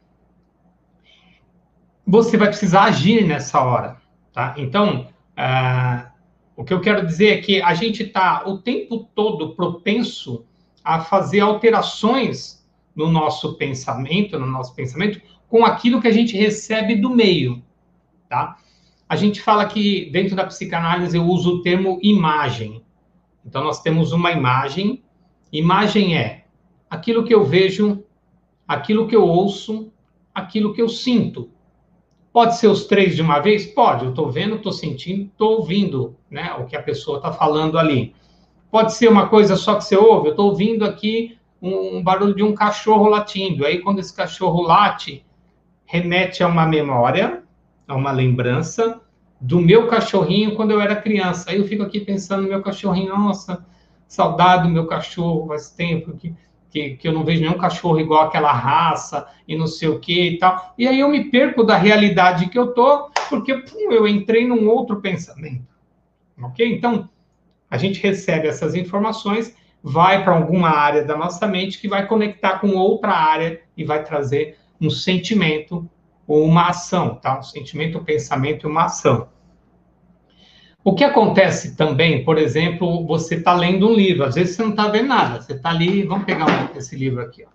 você 2.07 2.37
vai 2.37 2.49
precisar 2.49 2.85
agir 2.85 3.27
nessa 3.27 3.61
hora, 3.61 3.97
tá? 4.33 4.55
Então, 4.57 5.09
uh, 5.37 6.12
o 6.57 6.65
que 6.65 6.73
eu 6.73 6.81
quero 6.81 7.07
dizer 7.07 7.39
é 7.39 7.41
que 7.41 7.63
a 7.63 7.75
gente 7.75 8.03
está 8.03 8.45
o 8.47 8.59
tempo 8.59 9.09
todo 9.15 9.55
propenso 9.55 10.45
a 10.85 11.01
fazer 11.01 11.41
alterações 11.41 12.67
no 12.95 13.11
nosso 13.11 13.55
pensamento, 13.55 14.39
no 14.39 14.47
nosso 14.47 14.75
pensamento, 14.75 15.21
com 15.49 15.65
aquilo 15.65 16.01
que 16.01 16.09
a 16.09 16.13
gente 16.13 16.37
recebe 16.37 16.97
do 16.97 17.11
meio, 17.11 17.63
tá? 18.29 18.57
a 19.13 19.17
gente 19.17 19.43
fala 19.43 19.67
que 19.67 20.09
dentro 20.11 20.35
da 20.35 20.47
psicanálise 20.47 21.15
eu 21.15 21.27
uso 21.27 21.57
o 21.57 21.63
termo 21.63 21.99
imagem. 22.03 22.83
Então 23.45 23.63
nós 23.63 23.83
temos 23.83 24.11
uma 24.11 24.33
imagem. 24.33 25.05
Imagem 25.53 26.17
é 26.17 26.47
aquilo 26.89 27.23
que 27.23 27.35
eu 27.35 27.45
vejo, 27.45 28.03
aquilo 28.67 29.07
que 29.07 29.15
eu 29.15 29.23
ouço, 29.23 29.93
aquilo 30.35 30.73
que 30.73 30.81
eu 30.81 30.89
sinto. 30.89 31.51
Pode 32.33 32.57
ser 32.57 32.69
os 32.69 32.87
três 32.87 33.15
de 33.15 33.23
uma 33.23 33.41
vez? 33.41 33.67
Pode. 33.67 34.05
Eu 34.05 34.11
estou 34.11 34.31
vendo, 34.31 34.57
estou 34.57 34.73
sentindo, 34.73 35.25
estou 35.25 35.59
ouvindo 35.59 36.17
né, 36.31 36.55
o 36.59 36.65
que 36.65 36.75
a 36.75 36.83
pessoa 36.83 37.19
está 37.19 37.33
falando 37.33 37.79
ali. 37.79 38.15
Pode 38.71 38.95
ser 38.95 39.09
uma 39.09 39.29
coisa 39.29 39.55
só 39.55 39.75
que 39.75 39.85
você 39.85 39.97
ouve. 39.97 40.29
Eu 40.29 40.31
estou 40.31 40.47
ouvindo 40.49 40.85
aqui 40.85 41.37
um, 41.61 41.99
um 41.99 42.03
barulho 42.03 42.35
de 42.35 42.43
um 42.43 42.55
cachorro 42.55 43.07
latindo. 43.07 43.67
Aí, 43.67 43.81
quando 43.81 43.99
esse 43.99 44.15
cachorro 44.15 44.63
late, 44.63 45.25
remete 45.85 46.43
a 46.43 46.49
uma 46.49 46.67
memória, 46.67 47.43
a 47.87 47.95
uma 47.95 48.11
lembrança, 48.11 49.03
do 49.39 49.61
meu 49.61 49.89
cachorrinho 49.89 50.55
quando 50.55 50.71
eu 50.71 50.81
era 50.81 50.97
criança. 50.97 51.51
Aí 51.51 51.59
eu 51.59 51.67
fico 51.67 51.83
aqui 51.83 52.01
pensando 52.01 52.43
no 52.43 52.49
meu 52.49 52.63
cachorrinho, 52.63 53.11
nossa, 53.11 53.67
saudade 54.07 54.63
do 54.63 54.73
meu 54.73 54.87
cachorro, 54.87 55.49
faz 55.49 55.69
tempo 55.69 56.17
que, 56.17 56.35
que, 56.73 56.97
que, 56.97 57.07
eu 57.07 57.13
não 57.13 57.23
vejo 57.23 57.43
nenhum 57.43 57.59
cachorro 57.59 58.01
igual 58.01 58.23
aquela 58.23 58.51
raça 58.51 59.29
e 59.47 59.55
não 59.55 59.67
sei 59.67 59.89
o 59.89 60.01
que 60.01 60.31
e 60.31 60.39
tal. 60.39 60.75
E 60.79 60.89
aí 60.89 60.99
eu 60.99 61.09
me 61.09 61.25
perco 61.25 61.63
da 61.63 61.77
realidade 61.77 62.49
que 62.49 62.59
eu 62.59 62.73
tô, 62.73 63.11
porque 63.29 63.55
pum, 63.55 63.93
eu 63.93 64.09
entrei 64.09 64.47
num 64.47 64.67
outro 64.67 64.99
pensamento. 65.01 65.67
Ok? 66.43 66.67
Então, 66.67 67.11
a 67.71 67.77
gente 67.77 68.03
recebe 68.03 68.49
essas 68.49 68.75
informações, 68.75 69.55
vai 69.83 70.25
para 70.25 70.35
alguma 70.35 70.71
área 70.71 71.05
da 71.05 71.15
nossa 71.15 71.47
mente 71.47 71.79
que 71.79 71.87
vai 71.87 72.07
conectar 72.07 72.59
com 72.59 72.71
outra 72.71 73.13
área 73.13 73.61
e 73.77 73.85
vai 73.85 74.03
trazer 74.03 74.57
um 74.81 74.89
sentimento 74.89 75.89
ou 76.27 76.43
uma 76.45 76.69
ação, 76.69 77.17
tá? 77.17 77.39
Um 77.39 77.43
sentimento, 77.43 77.99
um 77.99 78.05
pensamento 78.05 78.67
e 78.67 78.71
uma 78.71 78.85
ação. 78.85 79.29
O 80.85 80.95
que 80.95 81.05
acontece 81.05 81.77
também, 81.77 82.25
por 82.25 82.39
exemplo, 82.39 83.07
você 83.07 83.37
está 83.37 83.55
lendo 83.55 83.89
um 83.89 83.95
livro, 83.95 84.25
às 84.25 84.35
vezes 84.35 84.57
você 84.57 84.63
não 84.63 84.71
está 84.71 84.89
vendo 84.89 85.09
nada, 85.09 85.41
você 85.41 85.53
está 85.53 85.71
ali, 85.71 86.03
vamos 86.03 86.25
pegar 86.25 86.47
um, 86.47 86.77
esse 86.77 86.97
livro 86.97 87.23
aqui, 87.23 87.45
ó. 87.45 87.53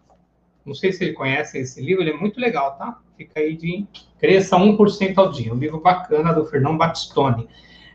Não 0.66 0.74
sei 0.74 0.92
se 0.94 1.04
ele 1.04 1.14
conhece 1.14 1.58
esse 1.58 1.82
livro, 1.82 2.04
ele 2.04 2.12
é 2.12 2.18
muito 2.18 2.40
legal, 2.40 2.78
tá? 2.78 3.00
Fica 3.18 3.40
aí 3.40 3.56
de 3.56 3.86
Cresça 4.20 4.58
1% 4.58 5.18
ao 5.18 5.32
dia, 5.32 5.54
um 5.54 5.58
livro 5.58 5.80
bacana 5.80 6.34
do 6.34 6.46
Fernão 6.46 6.78
Batistone. 6.78 7.48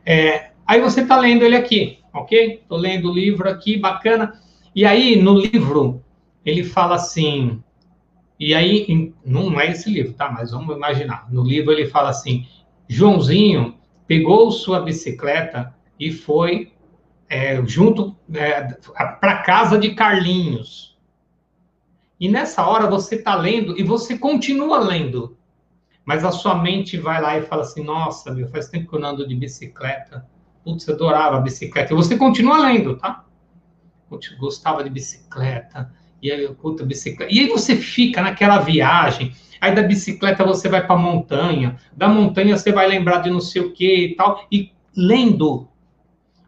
É, 0.05 0.51
aí 0.67 0.81
você 0.81 1.01
está 1.01 1.19
lendo 1.19 1.45
ele 1.45 1.57
aqui, 1.57 1.99
ok? 2.13 2.61
Estou 2.63 2.79
lendo 2.79 3.11
o 3.11 3.15
livro 3.15 3.49
aqui, 3.49 3.79
bacana. 3.79 4.41
E 4.75 4.85
aí, 4.85 5.17
no 5.17 5.39
livro, 5.39 6.03
ele 6.45 6.65
fala 6.65 6.97
assim, 6.97 7.63
e 8.39 8.55
aí, 8.55 9.15
não 9.25 9.61
é 9.61 9.71
esse 9.71 9.91
livro, 9.91 10.13
tá? 10.15 10.31
Mas 10.31 10.51
vamos 10.51 10.75
imaginar. 10.75 11.27
No 11.31 11.43
livro 11.45 11.73
ele 11.73 11.87
fala 11.87 12.11
assim, 12.11 12.47
Joãozinho 12.89 13.77
pegou 14.13 14.53
sua 14.53 14.79
bicicleta 14.79 15.75
e 15.99 16.13
foi 16.13 16.71
é, 17.31 17.65
junto 17.65 18.15
é, 18.35 18.63
para 19.19 19.43
casa 19.43 19.79
de 19.79 19.95
Carlinhos. 19.95 20.99
E 22.21 22.29
nessa 22.29 22.67
hora 22.67 22.87
você 22.87 23.15
está 23.15 23.35
lendo 23.35 23.75
e 23.81 23.83
você 23.83 24.19
continua 24.19 24.81
lendo, 24.81 25.35
mas 26.05 26.27
a 26.27 26.31
sua 26.31 26.57
mente 26.57 26.99
vai 26.99 27.23
lá 27.23 27.39
e 27.39 27.43
fala 27.47 27.63
assim: 27.63 27.83
Nossa, 27.83 28.31
meu, 28.31 28.47
faz 28.49 28.69
tempo 28.69 28.91
que 28.91 28.95
eu 28.95 29.03
ando 29.03 29.27
de 29.27 29.35
bicicleta. 29.35 30.29
Putz, 30.63 30.87
eu 30.87 30.95
adorava 30.95 31.41
bicicleta. 31.41 31.95
E 31.95 31.97
você 31.97 32.15
continua 32.19 32.59
lendo, 32.59 32.99
tá? 32.99 33.25
Gostava 34.39 34.85
de 34.85 34.91
bicicleta. 34.91 35.91
E 36.23 36.31
aí, 36.31 36.49
puta, 36.55 36.85
bicicleta. 36.85 37.33
E 37.35 37.41
aí 37.41 37.49
você 37.49 37.77
fica 37.77 38.23
naquela 38.23 38.59
viagem 38.61 39.35
Aí 39.63 39.73
da 39.77 39.83
bicicleta 39.85 40.45
você 40.45 40.69
vai 40.69 40.85
para 40.85 40.97
a 40.97 40.99
montanha, 40.99 41.77
da 41.97 42.09
montanha 42.09 42.57
você 42.57 42.73
vai 42.73 42.89
lembrar 42.89 43.19
de 43.19 43.31
não 43.31 43.41
sei 43.41 43.63
o 43.63 43.73
que 43.73 44.07
e 44.07 44.17
tal, 44.17 44.45
e 44.51 44.73
lendo. 44.97 45.69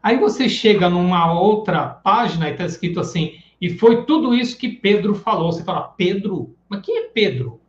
Aí 0.02 0.18
você 0.18 0.48
chega 0.48 0.90
numa 0.90 1.32
outra 1.32 1.86
página 1.86 2.48
e 2.48 2.52
está 2.52 2.64
escrito 2.64 2.98
assim, 2.98 3.34
e 3.60 3.70
foi 3.70 4.04
tudo 4.04 4.34
isso 4.34 4.58
que 4.58 4.68
Pedro 4.68 5.14
falou. 5.14 5.52
Você 5.52 5.62
fala, 5.62 5.82
Pedro? 5.96 6.56
Mas 6.68 6.80
quem 6.80 7.04
é 7.04 7.08
Pedro? 7.08 7.60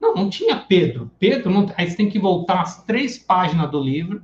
Não, 0.00 0.14
não 0.14 0.30
tinha 0.30 0.56
Pedro. 0.56 1.10
Pedro, 1.18 1.50
não... 1.50 1.70
aí 1.76 1.90
você 1.90 1.96
tem 1.98 2.08
que 2.08 2.18
voltar 2.18 2.62
as 2.62 2.82
três 2.84 3.18
páginas 3.18 3.70
do 3.70 3.78
livro 3.78 4.22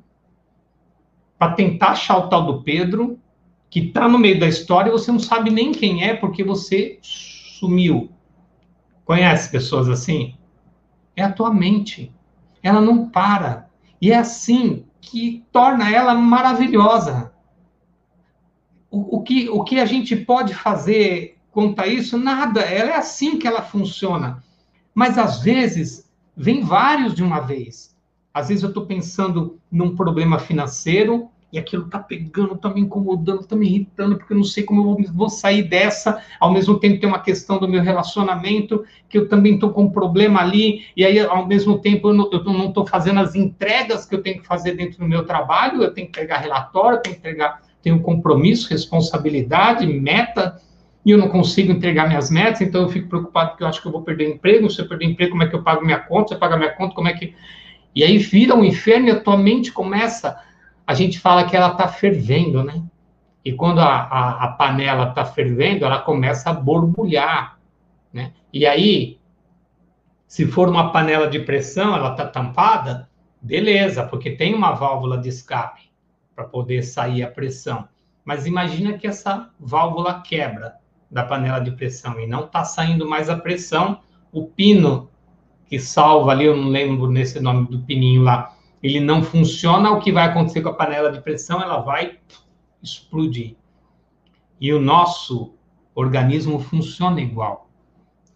para 1.38 1.52
tentar 1.52 1.88
achar 1.88 2.16
o 2.16 2.28
tal 2.28 2.46
do 2.46 2.62
Pedro, 2.62 3.20
que 3.70 3.80
está 3.80 4.08
no 4.08 4.18
meio 4.18 4.40
da 4.40 4.48
história 4.48 4.88
e 4.88 4.92
você 4.92 5.12
não 5.12 5.18
sabe 5.18 5.50
nem 5.50 5.72
quem 5.72 6.04
é 6.04 6.14
porque 6.14 6.42
você 6.42 6.98
sumiu. 7.02 8.10
Conhece 9.04 9.50
pessoas 9.50 9.88
assim? 9.88 10.38
é 11.20 11.24
a 11.24 11.32
tua 11.32 11.52
mente. 11.52 12.12
Ela 12.62 12.80
não 12.80 13.08
para. 13.08 13.68
E 14.00 14.12
é 14.12 14.16
assim 14.16 14.84
que 15.00 15.44
torna 15.52 15.90
ela 15.90 16.14
maravilhosa. 16.14 17.32
O, 18.90 19.16
o, 19.18 19.22
que, 19.22 19.48
o 19.48 19.64
que 19.64 19.80
a 19.80 19.86
gente 19.86 20.16
pode 20.16 20.54
fazer 20.54 21.36
quanto 21.50 21.80
a 21.80 21.86
isso? 21.86 22.16
Nada. 22.16 22.60
Ela 22.60 22.90
é 22.90 22.96
assim 22.96 23.38
que 23.38 23.46
ela 23.46 23.62
funciona. 23.62 24.42
Mas 24.94 25.18
às 25.18 25.40
vezes 25.40 26.08
vem 26.36 26.62
vários 26.62 27.14
de 27.14 27.22
uma 27.22 27.40
vez. 27.40 27.96
Às 28.32 28.48
vezes 28.48 28.62
eu 28.62 28.68
estou 28.68 28.86
pensando 28.86 29.58
num 29.70 29.96
problema 29.96 30.38
financeiro 30.38 31.28
e 31.50 31.58
aquilo 31.58 31.86
está 31.86 31.98
pegando, 31.98 32.54
está 32.54 32.68
me 32.68 32.80
incomodando, 32.80 33.40
está 33.40 33.56
me 33.56 33.66
irritando, 33.66 34.16
porque 34.16 34.32
eu 34.32 34.36
não 34.36 34.44
sei 34.44 34.64
como 34.64 34.98
eu 35.00 35.12
vou 35.12 35.30
sair 35.30 35.62
dessa. 35.62 36.22
Ao 36.38 36.52
mesmo 36.52 36.78
tempo, 36.78 37.00
tem 37.00 37.08
uma 37.08 37.20
questão 37.20 37.58
do 37.58 37.66
meu 37.66 37.82
relacionamento, 37.82 38.84
que 39.08 39.16
eu 39.16 39.28
também 39.28 39.54
estou 39.54 39.70
com 39.70 39.84
um 39.84 39.90
problema 39.90 40.40
ali, 40.40 40.82
e 40.94 41.04
aí, 41.04 41.18
ao 41.18 41.46
mesmo 41.46 41.78
tempo, 41.78 42.08
eu 42.08 42.14
não 42.14 42.66
estou 42.68 42.86
fazendo 42.86 43.20
as 43.20 43.34
entregas 43.34 44.04
que 44.04 44.14
eu 44.14 44.22
tenho 44.22 44.40
que 44.40 44.46
fazer 44.46 44.76
dentro 44.76 44.98
do 44.98 45.06
meu 45.06 45.24
trabalho, 45.24 45.82
eu 45.82 45.92
tenho 45.92 46.06
que 46.06 46.18
entregar 46.18 46.40
relatório, 46.40 47.00
tenho 47.00 47.14
que 47.14 47.20
entregar, 47.20 47.62
tenho 47.82 48.00
compromisso, 48.00 48.68
responsabilidade, 48.68 49.86
meta, 49.86 50.60
e 51.06 51.12
eu 51.12 51.16
não 51.16 51.28
consigo 51.28 51.72
entregar 51.72 52.06
minhas 52.06 52.30
metas, 52.30 52.60
então 52.60 52.82
eu 52.82 52.88
fico 52.90 53.08
preocupado 53.08 53.50
porque 53.50 53.62
eu 53.64 53.68
acho 53.68 53.80
que 53.80 53.88
eu 53.88 53.92
vou 53.92 54.02
perder 54.02 54.28
emprego, 54.28 54.68
se 54.68 54.82
eu 54.82 54.86
perder 54.86 55.06
emprego, 55.06 55.30
como 55.30 55.42
é 55.42 55.46
que 55.46 55.56
eu 55.56 55.62
pago 55.62 55.82
minha 55.82 55.98
conta, 55.98 56.28
se 56.28 56.34
eu 56.34 56.38
pagar 56.38 56.58
minha 56.58 56.72
conta, 56.72 56.94
como 56.94 57.08
é 57.08 57.14
que... 57.14 57.34
E 57.94 58.04
aí 58.04 58.18
vira 58.18 58.54
um 58.54 58.62
inferno 58.62 59.08
e 59.08 59.10
a 59.12 59.18
tua 59.18 59.36
mente 59.36 59.72
começa 59.72 60.38
a 60.88 60.94
gente 60.94 61.20
fala 61.20 61.44
que 61.44 61.54
ela 61.54 61.72
está 61.72 61.86
fervendo, 61.86 62.64
né? 62.64 62.82
E 63.44 63.52
quando 63.52 63.78
a, 63.78 64.04
a, 64.04 64.44
a 64.44 64.48
panela 64.52 65.10
está 65.10 65.22
fervendo, 65.22 65.84
ela 65.84 65.98
começa 65.98 66.48
a 66.48 66.54
borbulhar, 66.54 67.58
né? 68.10 68.32
E 68.50 68.66
aí, 68.66 69.20
se 70.26 70.46
for 70.46 70.66
uma 70.66 70.90
panela 70.90 71.28
de 71.28 71.40
pressão, 71.40 71.94
ela 71.94 72.12
está 72.12 72.26
tampada, 72.26 73.06
beleza, 73.38 74.02
porque 74.02 74.30
tem 74.30 74.54
uma 74.54 74.72
válvula 74.72 75.18
de 75.18 75.28
escape 75.28 75.82
para 76.34 76.44
poder 76.44 76.82
sair 76.82 77.22
a 77.22 77.30
pressão. 77.30 77.86
Mas 78.24 78.46
imagina 78.46 78.96
que 78.96 79.06
essa 79.06 79.50
válvula 79.60 80.22
quebra 80.22 80.76
da 81.10 81.22
panela 81.22 81.58
de 81.58 81.72
pressão 81.72 82.18
e 82.18 82.26
não 82.26 82.46
está 82.46 82.64
saindo 82.64 83.06
mais 83.06 83.28
a 83.28 83.36
pressão, 83.36 84.00
o 84.32 84.46
pino 84.46 85.10
que 85.66 85.78
salva 85.78 86.32
ali, 86.32 86.46
eu 86.46 86.56
não 86.56 86.68
lembro 86.68 87.10
nesse 87.10 87.40
nome 87.40 87.66
do 87.68 87.80
pininho 87.80 88.22
lá, 88.22 88.54
ele 88.82 89.00
não 89.00 89.22
funciona, 89.22 89.90
o 89.90 90.00
que 90.00 90.12
vai 90.12 90.26
acontecer 90.26 90.60
com 90.60 90.68
a 90.68 90.74
panela 90.74 91.10
de 91.10 91.20
pressão? 91.20 91.60
Ela 91.60 91.80
vai 91.80 92.18
explodir. 92.82 93.56
E 94.60 94.72
o 94.72 94.80
nosso 94.80 95.54
organismo 95.94 96.60
funciona 96.60 97.20
igual. 97.20 97.68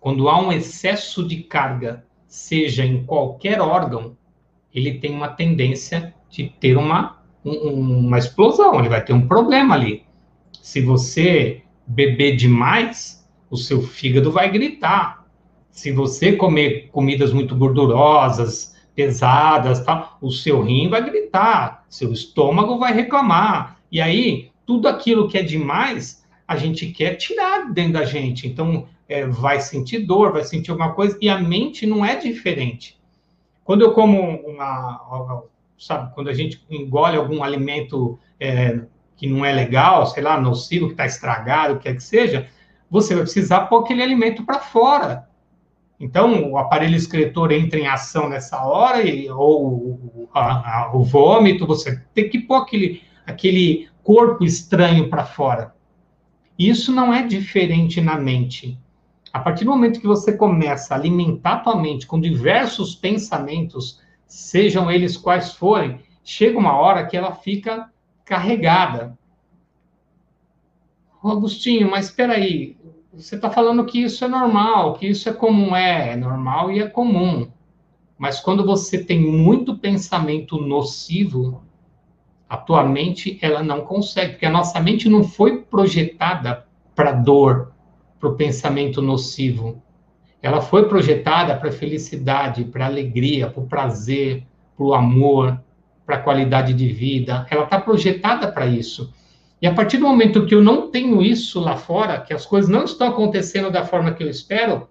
Quando 0.00 0.28
há 0.28 0.40
um 0.40 0.52
excesso 0.52 1.26
de 1.26 1.44
carga, 1.44 2.04
seja 2.26 2.84
em 2.84 3.04
qualquer 3.04 3.60
órgão, 3.60 4.16
ele 4.74 4.98
tem 4.98 5.14
uma 5.14 5.28
tendência 5.28 6.14
de 6.28 6.48
ter 6.48 6.76
uma, 6.76 7.22
um, 7.44 8.06
uma 8.06 8.18
explosão, 8.18 8.80
ele 8.80 8.88
vai 8.88 9.04
ter 9.04 9.12
um 9.12 9.28
problema 9.28 9.74
ali. 9.74 10.04
Se 10.60 10.80
você 10.80 11.62
beber 11.86 12.36
demais, 12.36 13.28
o 13.50 13.56
seu 13.56 13.82
fígado 13.82 14.32
vai 14.32 14.50
gritar. 14.50 15.26
Se 15.70 15.92
você 15.92 16.32
comer 16.32 16.88
comidas 16.90 17.32
muito 17.32 17.54
gordurosas, 17.54 18.71
pesadas, 18.94 19.84
tá? 19.84 20.16
o 20.20 20.30
seu 20.30 20.62
rim 20.62 20.88
vai 20.88 21.04
gritar, 21.04 21.84
seu 21.88 22.12
estômago 22.12 22.78
vai 22.78 22.92
reclamar. 22.92 23.78
E 23.90 24.00
aí, 24.00 24.50
tudo 24.66 24.88
aquilo 24.88 25.28
que 25.28 25.38
é 25.38 25.42
demais, 25.42 26.24
a 26.46 26.56
gente 26.56 26.86
quer 26.86 27.14
tirar 27.16 27.72
dentro 27.72 27.94
da 27.94 28.04
gente. 28.04 28.46
Então, 28.46 28.86
é, 29.08 29.26
vai 29.26 29.60
sentir 29.60 30.00
dor, 30.00 30.32
vai 30.32 30.44
sentir 30.44 30.70
alguma 30.70 30.92
coisa, 30.92 31.16
e 31.20 31.28
a 31.28 31.38
mente 31.38 31.86
não 31.86 32.04
é 32.04 32.16
diferente. 32.16 32.98
Quando 33.64 33.82
eu 33.82 33.92
como 33.92 34.20
uma. 34.46 35.44
Sabe, 35.78 36.14
quando 36.14 36.28
a 36.28 36.34
gente 36.34 36.64
engole 36.70 37.16
algum 37.16 37.42
alimento 37.42 38.16
é, 38.38 38.82
que 39.16 39.26
não 39.26 39.44
é 39.44 39.52
legal, 39.52 40.06
sei 40.06 40.22
lá, 40.22 40.40
nocivo, 40.40 40.86
que 40.86 40.92
está 40.92 41.06
estragado, 41.06 41.74
o 41.74 41.76
que 41.78 41.84
quer 41.84 41.96
que 41.96 42.02
seja, 42.02 42.48
você 42.88 43.14
vai 43.14 43.24
precisar 43.24 43.62
pôr 43.62 43.82
aquele 43.82 44.02
alimento 44.02 44.44
para 44.44 44.60
fora. 44.60 45.28
Então, 46.02 46.50
o 46.50 46.58
aparelho 46.58 46.96
excretor 46.96 47.52
entra 47.52 47.78
em 47.78 47.86
ação 47.86 48.28
nessa 48.28 48.60
hora, 48.64 49.04
e, 49.04 49.30
ou 49.30 50.28
a, 50.34 50.80
a, 50.80 50.96
o 50.96 51.04
vômito, 51.04 51.64
você 51.64 52.02
tem 52.12 52.28
que 52.28 52.40
pôr 52.40 52.56
aquele, 52.56 53.02
aquele 53.24 53.88
corpo 54.02 54.44
estranho 54.44 55.08
para 55.08 55.24
fora. 55.24 55.76
Isso 56.58 56.90
não 56.90 57.14
é 57.14 57.24
diferente 57.24 58.00
na 58.00 58.18
mente. 58.18 58.76
A 59.32 59.38
partir 59.38 59.64
do 59.64 59.70
momento 59.70 60.00
que 60.00 60.06
você 60.08 60.32
começa 60.36 60.92
a 60.92 60.96
alimentar 60.96 61.52
a 61.52 61.58
tua 61.60 61.76
mente 61.76 62.04
com 62.04 62.20
diversos 62.20 62.96
pensamentos, 62.96 64.00
sejam 64.26 64.90
eles 64.90 65.16
quais 65.16 65.52
forem, 65.52 66.00
chega 66.24 66.58
uma 66.58 66.74
hora 66.74 67.06
que 67.06 67.16
ela 67.16 67.32
fica 67.32 67.88
carregada. 68.24 69.16
Agostinho, 71.22 71.88
mas 71.88 72.06
espera 72.06 72.32
aí, 72.32 72.76
você 73.12 73.36
está 73.36 73.50
falando 73.50 73.84
que 73.84 74.02
isso 74.02 74.24
é 74.24 74.28
normal, 74.28 74.94
que 74.94 75.06
isso 75.06 75.28
é 75.28 75.32
comum. 75.32 75.76
É, 75.76 76.12
é 76.12 76.16
normal 76.16 76.72
e 76.72 76.80
é 76.80 76.88
comum. 76.88 77.50
Mas 78.18 78.40
quando 78.40 78.64
você 78.64 79.04
tem 79.04 79.20
muito 79.20 79.76
pensamento 79.76 80.56
nocivo, 80.58 81.62
a 82.48 82.56
tua 82.56 82.84
mente 82.84 83.38
ela 83.42 83.62
não 83.62 83.82
consegue, 83.82 84.32
porque 84.32 84.46
a 84.46 84.50
nossa 84.50 84.80
mente 84.80 85.08
não 85.08 85.24
foi 85.24 85.62
projetada 85.62 86.66
para 86.94 87.12
dor, 87.12 87.72
para 88.18 88.28
o 88.28 88.34
pensamento 88.34 89.02
nocivo. 89.02 89.82
Ela 90.40 90.60
foi 90.60 90.88
projetada 90.88 91.56
para 91.56 91.70
felicidade, 91.70 92.64
para 92.64 92.86
alegria, 92.86 93.50
para 93.50 93.62
o 93.62 93.66
prazer, 93.66 94.46
para 94.76 94.86
o 94.86 94.94
amor, 94.94 95.60
para 96.06 96.16
a 96.16 96.20
qualidade 96.20 96.72
de 96.72 96.88
vida. 96.88 97.46
Ela 97.50 97.64
está 97.64 97.80
projetada 97.80 98.50
para 98.50 98.66
isso. 98.66 99.12
E 99.62 99.66
a 99.68 99.72
partir 99.72 99.98
do 99.98 100.08
momento 100.08 100.44
que 100.44 100.56
eu 100.56 100.60
não 100.60 100.90
tenho 100.90 101.22
isso 101.22 101.60
lá 101.60 101.76
fora, 101.76 102.20
que 102.20 102.34
as 102.34 102.44
coisas 102.44 102.68
não 102.68 102.82
estão 102.82 103.06
acontecendo 103.06 103.70
da 103.70 103.86
forma 103.86 104.12
que 104.12 104.20
eu 104.20 104.28
espero, 104.28 104.88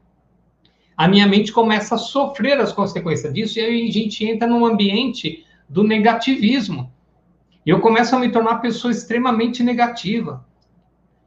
a 0.95 1.09
minha 1.09 1.27
mente 1.27 1.51
começa 1.51 1.95
a 1.95 1.97
sofrer 1.97 2.57
as 2.57 2.71
consequências 2.71 3.33
disso 3.33 3.59
e 3.59 3.61
aí 3.61 3.89
a 3.89 3.91
gente 3.91 4.23
entra 4.23 4.47
num 4.47 4.65
ambiente 4.65 5.45
do 5.67 5.83
negativismo. 5.83 6.89
E 7.65 7.69
eu 7.69 7.81
começo 7.81 8.15
a 8.15 8.19
me 8.19 8.29
tornar 8.29 8.51
uma 8.51 8.59
pessoa 8.61 8.91
extremamente 8.91 9.61
negativa. 9.61 10.45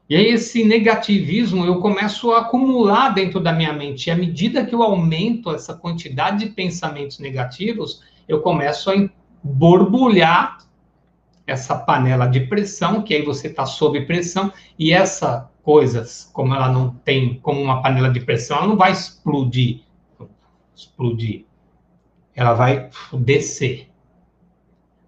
E 0.08 0.16
aí 0.16 0.26
esse 0.28 0.64
negativismo 0.64 1.66
eu 1.66 1.80
começo 1.80 2.32
a 2.32 2.40
acumular 2.40 3.10
dentro 3.10 3.40
da 3.40 3.52
minha 3.52 3.74
mente. 3.74 4.06
E 4.06 4.10
à 4.10 4.16
medida 4.16 4.64
que 4.64 4.74
eu 4.74 4.82
aumento 4.82 5.50
essa 5.50 5.74
quantidade 5.74 6.46
de 6.46 6.50
pensamentos 6.50 7.18
negativos, 7.18 8.02
eu 8.26 8.40
começo 8.40 8.90
a 8.90 8.94
borbulhar 9.42 10.64
essa 11.46 11.76
panela 11.76 12.26
de 12.26 12.40
pressão, 12.40 13.02
que 13.02 13.14
aí 13.14 13.22
você 13.22 13.48
está 13.48 13.66
sob 13.66 14.00
pressão, 14.06 14.52
e 14.78 14.92
essa 14.92 15.50
coisas, 15.64 16.28
como 16.32 16.54
ela 16.54 16.70
não 16.70 16.90
tem 16.90 17.40
como 17.40 17.60
uma 17.60 17.82
panela 17.82 18.10
de 18.10 18.20
pressão, 18.20 18.58
ela 18.58 18.66
não 18.66 18.76
vai 18.76 18.92
explodir. 18.92 19.80
Explodir. 20.76 21.44
Ela 22.34 22.52
vai 22.52 22.90
descer. 23.12 23.88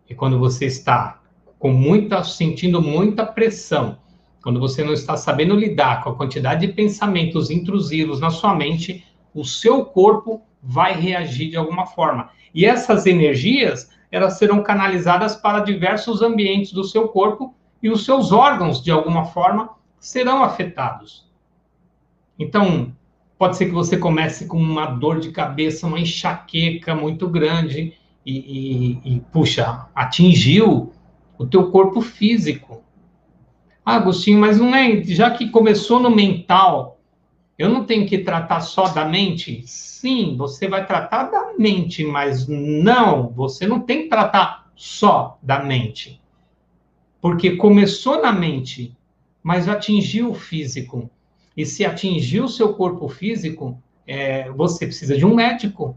E 0.08 0.14
quando 0.14 0.38
você 0.38 0.66
está 0.66 1.20
com 1.58 1.72
muita, 1.72 2.24
sentindo 2.24 2.80
muita 2.80 3.26
pressão, 3.26 3.98
quando 4.42 4.60
você 4.60 4.82
não 4.82 4.92
está 4.92 5.16
sabendo 5.16 5.56
lidar 5.56 6.02
com 6.02 6.10
a 6.10 6.14
quantidade 6.14 6.66
de 6.66 6.72
pensamentos 6.72 7.50
intrusivos 7.50 8.20
na 8.20 8.30
sua 8.30 8.54
mente, 8.54 9.04
o 9.34 9.44
seu 9.44 9.84
corpo 9.84 10.40
vai 10.62 10.98
reagir 10.98 11.50
de 11.50 11.56
alguma 11.56 11.86
forma. 11.86 12.30
E 12.54 12.64
essas 12.64 13.06
energias, 13.06 13.90
elas 14.10 14.38
serão 14.38 14.62
canalizadas 14.62 15.36
para 15.36 15.60
diversos 15.60 16.22
ambientes 16.22 16.72
do 16.72 16.84
seu 16.84 17.08
corpo 17.08 17.54
e 17.82 17.90
os 17.90 18.04
seus 18.04 18.32
órgãos, 18.32 18.82
de 18.82 18.90
alguma 18.90 19.26
forma, 19.26 19.70
serão 19.98 20.42
afetados. 20.42 21.26
Então, 22.38 22.94
pode 23.38 23.56
ser 23.56 23.66
que 23.66 23.72
você 23.72 23.96
comece 23.96 24.46
com 24.46 24.58
uma 24.58 24.86
dor 24.86 25.20
de 25.20 25.30
cabeça, 25.30 25.86
uma 25.86 26.00
enxaqueca 26.00 26.94
muito 26.94 27.28
grande 27.28 27.94
e, 28.24 29.00
e, 29.04 29.16
e 29.16 29.20
puxa, 29.32 29.86
atingiu 29.94 30.92
o 31.38 31.46
teu 31.46 31.70
corpo 31.70 32.00
físico. 32.00 32.82
Ah, 33.84 33.96
Agostinho, 33.96 34.40
mas 34.40 34.58
não 34.58 34.74
é, 34.74 35.02
já 35.04 35.30
que 35.30 35.50
começou 35.50 36.00
no 36.00 36.10
mental, 36.10 36.95
eu 37.58 37.68
não 37.68 37.84
tenho 37.84 38.06
que 38.06 38.18
tratar 38.18 38.60
só 38.60 38.88
da 38.88 39.04
mente? 39.04 39.62
Sim, 39.66 40.36
você 40.36 40.68
vai 40.68 40.86
tratar 40.86 41.24
da 41.24 41.54
mente, 41.58 42.04
mas 42.04 42.46
não, 42.48 43.28
você 43.30 43.66
não 43.66 43.80
tem 43.80 44.02
que 44.02 44.08
tratar 44.08 44.70
só 44.74 45.38
da 45.42 45.62
mente. 45.62 46.20
Porque 47.20 47.56
começou 47.56 48.20
na 48.20 48.32
mente 48.32 48.96
mas 49.46 49.68
atingiu 49.68 50.32
o 50.32 50.34
físico. 50.34 51.08
E 51.56 51.64
se 51.64 51.84
atingiu 51.84 52.46
o 52.46 52.48
seu 52.48 52.74
corpo 52.74 53.08
físico, 53.08 53.80
é, 54.04 54.50
você 54.50 54.86
precisa 54.86 55.16
de 55.16 55.24
um 55.24 55.36
médico. 55.36 55.96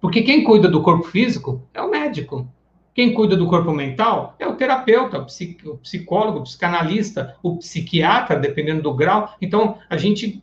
Porque 0.00 0.22
quem 0.22 0.42
cuida 0.42 0.70
do 0.70 0.80
corpo 0.80 1.04
físico 1.04 1.60
é 1.74 1.82
o 1.82 1.90
médico. 1.90 2.48
Quem 2.94 3.12
cuida 3.12 3.36
do 3.36 3.46
corpo 3.46 3.72
mental 3.72 4.34
é 4.38 4.48
o 4.48 4.56
terapeuta, 4.56 5.18
o 5.18 5.76
psicólogo, 5.76 6.38
o 6.38 6.42
psicanalista, 6.44 7.36
o 7.42 7.58
psiquiatra, 7.58 8.40
dependendo 8.40 8.80
do 8.80 8.94
grau. 8.94 9.34
Então, 9.38 9.76
a 9.90 9.98
gente, 9.98 10.42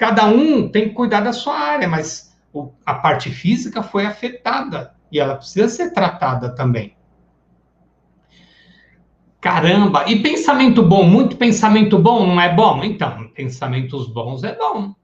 cada 0.00 0.24
um 0.24 0.66
tem 0.66 0.88
que 0.88 0.94
cuidar 0.94 1.20
da 1.20 1.30
sua 1.30 1.58
área, 1.58 1.86
mas 1.86 2.34
a 2.86 2.94
parte 2.94 3.30
física 3.30 3.82
foi 3.82 4.06
afetada 4.06 4.94
e 5.12 5.20
ela 5.20 5.36
precisa 5.36 5.68
ser 5.68 5.92
tratada 5.92 6.54
também. 6.54 6.96
Caramba, 9.42 10.06
e 10.08 10.22
pensamento 10.22 10.82
bom, 10.82 11.04
muito 11.04 11.36
pensamento 11.36 11.98
bom 11.98 12.26
não 12.26 12.40
é 12.40 12.50
bom? 12.50 12.82
Então, 12.82 13.28
pensamentos 13.34 14.06
bons 14.08 14.42
é 14.42 14.56
bom. 14.56 14.94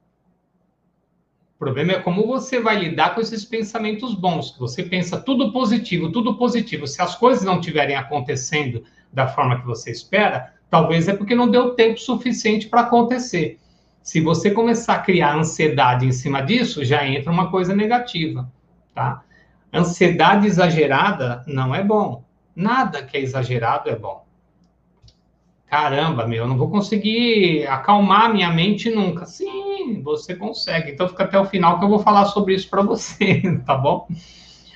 O 1.54 1.58
problema 1.58 1.92
é 1.92 2.00
como 2.00 2.26
você 2.26 2.58
vai 2.58 2.78
lidar 2.78 3.14
com 3.14 3.20
esses 3.20 3.44
pensamentos 3.44 4.14
bons. 4.14 4.56
Você 4.58 4.82
pensa 4.82 5.20
tudo 5.20 5.52
positivo, 5.52 6.10
tudo 6.10 6.38
positivo. 6.38 6.86
Se 6.86 7.02
as 7.02 7.14
coisas 7.14 7.44
não 7.44 7.60
estiverem 7.60 7.96
acontecendo 7.96 8.82
da 9.12 9.28
forma 9.28 9.60
que 9.60 9.66
você 9.66 9.90
espera, 9.90 10.54
talvez 10.70 11.06
é 11.06 11.14
porque 11.14 11.34
não 11.34 11.50
deu 11.50 11.74
tempo 11.74 12.00
suficiente 12.00 12.66
para 12.66 12.80
acontecer. 12.80 13.58
Se 14.06 14.20
você 14.20 14.52
começar 14.52 14.94
a 14.94 15.00
criar 15.00 15.34
ansiedade 15.34 16.06
em 16.06 16.12
cima 16.12 16.40
disso, 16.40 16.84
já 16.84 17.04
entra 17.04 17.32
uma 17.32 17.50
coisa 17.50 17.74
negativa, 17.74 18.48
tá? 18.94 19.22
Ansiedade 19.74 20.46
exagerada 20.46 21.42
não 21.44 21.74
é 21.74 21.82
bom. 21.82 22.22
Nada 22.54 23.02
que 23.02 23.16
é 23.16 23.20
exagerado 23.20 23.90
é 23.90 23.96
bom 23.96 24.26
caramba, 25.66 26.26
meu, 26.26 26.44
eu 26.44 26.48
não 26.48 26.56
vou 26.56 26.70
conseguir 26.70 27.66
acalmar 27.66 28.32
minha 28.32 28.50
mente 28.50 28.88
nunca. 28.88 29.26
Sim, 29.26 30.00
você 30.02 30.34
consegue. 30.34 30.92
Então 30.92 31.08
fica 31.08 31.24
até 31.24 31.38
o 31.38 31.44
final 31.44 31.78
que 31.78 31.84
eu 31.84 31.88
vou 31.88 31.98
falar 31.98 32.24
sobre 32.26 32.54
isso 32.54 32.70
para 32.70 32.82
você, 32.82 33.42
tá 33.66 33.74
bom? 33.76 34.08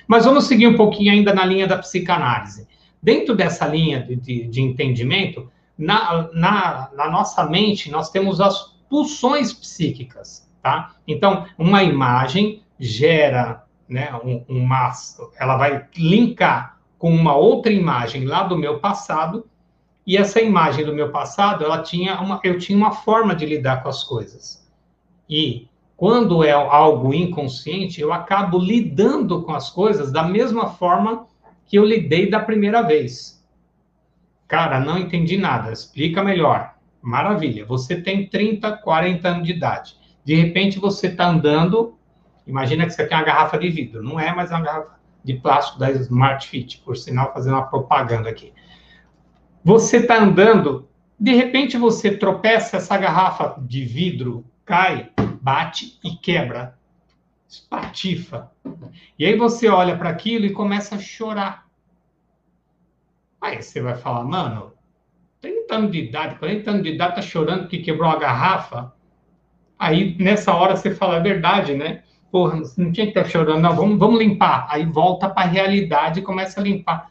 Mas 0.07 0.25
vamos 0.25 0.45
seguir 0.45 0.67
um 0.67 0.75
pouquinho 0.75 1.11
ainda 1.11 1.33
na 1.33 1.45
linha 1.45 1.65
da 1.65 1.77
psicanálise. 1.77 2.67
Dentro 3.01 3.35
dessa 3.35 3.65
linha 3.65 4.01
de, 4.03 4.15
de, 4.15 4.47
de 4.47 4.61
entendimento, 4.61 5.49
na, 5.75 6.29
na, 6.33 6.89
na 6.95 7.09
nossa 7.09 7.45
mente, 7.45 7.89
nós 7.89 8.11
temos 8.11 8.39
as 8.39 8.75
pulsões 8.91 9.53
psíquicas, 9.53 10.45
tá? 10.61 10.95
Então, 11.07 11.45
uma 11.57 11.81
imagem 11.81 12.61
gera, 12.77 13.63
né, 13.87 14.13
um, 14.21 14.43
uma, 14.49 14.91
ela 15.39 15.55
vai 15.55 15.87
linkar 15.95 16.77
com 16.99 17.09
uma 17.09 17.33
outra 17.33 17.71
imagem 17.71 18.25
lá 18.25 18.43
do 18.43 18.57
meu 18.57 18.79
passado 18.79 19.47
e 20.05 20.17
essa 20.17 20.41
imagem 20.41 20.83
do 20.83 20.93
meu 20.93 21.09
passado, 21.09 21.63
ela 21.63 21.81
tinha 21.81 22.19
uma, 22.19 22.41
eu 22.43 22.59
tinha 22.59 22.77
uma 22.77 22.91
forma 22.91 23.33
de 23.33 23.45
lidar 23.45 23.81
com 23.81 23.87
as 23.87 24.03
coisas. 24.03 24.69
E 25.29 25.69
quando 25.95 26.43
é 26.43 26.51
algo 26.51 27.13
inconsciente, 27.13 28.01
eu 28.01 28.11
acabo 28.11 28.57
lidando 28.57 29.41
com 29.43 29.53
as 29.53 29.69
coisas 29.69 30.11
da 30.11 30.23
mesma 30.23 30.71
forma 30.71 31.27
que 31.65 31.77
eu 31.77 31.85
lidei 31.85 32.29
da 32.29 32.41
primeira 32.41 32.81
vez. 32.81 33.41
Cara, 34.49 34.81
não 34.81 34.97
entendi 34.97 35.37
nada. 35.37 35.71
Explica 35.71 36.21
melhor. 36.21 36.75
Maravilha. 37.01 37.65
Você 37.65 37.99
tem 37.99 38.27
30, 38.27 38.77
40 38.77 39.27
anos 39.27 39.43
de 39.45 39.53
idade. 39.53 39.95
De 40.23 40.35
repente 40.35 40.79
você 40.79 41.07
está 41.07 41.27
andando. 41.27 41.97
Imagina 42.45 42.85
que 42.85 42.91
você 42.91 43.05
tem 43.05 43.17
uma 43.17 43.23
garrafa 43.23 43.57
de 43.57 43.69
vidro. 43.69 44.03
Não 44.03 44.19
é 44.19 44.33
mais 44.33 44.51
uma 44.51 44.61
garrafa 44.61 44.99
de 45.23 45.35
plástico 45.35 45.79
da 45.79 45.91
Smart 45.91 46.47
Fit, 46.47 46.79
por 46.79 46.97
sinal, 46.97 47.31
fazendo 47.33 47.53
uma 47.53 47.67
propaganda 47.67 48.29
aqui. 48.29 48.53
Você 49.63 49.97
está 49.97 50.19
andando, 50.19 50.89
de 51.19 51.33
repente 51.33 51.77
você 51.77 52.17
tropeça, 52.17 52.77
essa 52.77 52.97
garrafa 52.97 53.55
de 53.61 53.85
vidro 53.85 54.43
cai, 54.65 55.11
bate 55.41 55.99
e 56.03 56.15
quebra. 56.15 56.77
Espatifa. 57.47 58.51
E 59.19 59.25
aí 59.25 59.35
você 59.37 59.67
olha 59.67 59.97
para 59.97 60.09
aquilo 60.09 60.45
e 60.45 60.53
começa 60.53 60.95
a 60.95 60.99
chorar. 60.99 61.67
Aí 63.39 63.61
você 63.61 63.81
vai 63.81 63.95
falar, 63.95 64.23
mano, 64.23 64.71
30 64.71 64.80
anos 65.75 65.91
de 65.91 65.99
idade, 65.99 66.35
40 66.35 66.69
anos 66.69 66.83
de 66.83 66.89
idade, 66.89 67.15
tá 67.15 67.21
chorando 67.21 67.61
porque 67.61 67.79
quebrou 67.79 68.09
a 68.09 68.17
garrafa. 68.17 68.93
Aí 69.77 70.15
nessa 70.19 70.53
hora 70.53 70.75
você 70.75 70.93
fala, 70.93 71.17
é 71.17 71.19
verdade, 71.19 71.73
né? 71.73 72.03
Porra, 72.31 72.61
não 72.77 72.91
tinha 72.91 73.11
que 73.11 73.17
estar 73.17 73.25
chorando, 73.25 73.61
não, 73.61 73.75
vamos, 73.75 73.99
vamos 73.99 74.19
limpar. 74.19 74.67
Aí 74.69 74.85
volta 74.85 75.29
para 75.29 75.43
a 75.43 75.49
realidade 75.49 76.19
e 76.19 76.23
começa 76.23 76.59
a 76.59 76.63
limpar. 76.63 77.09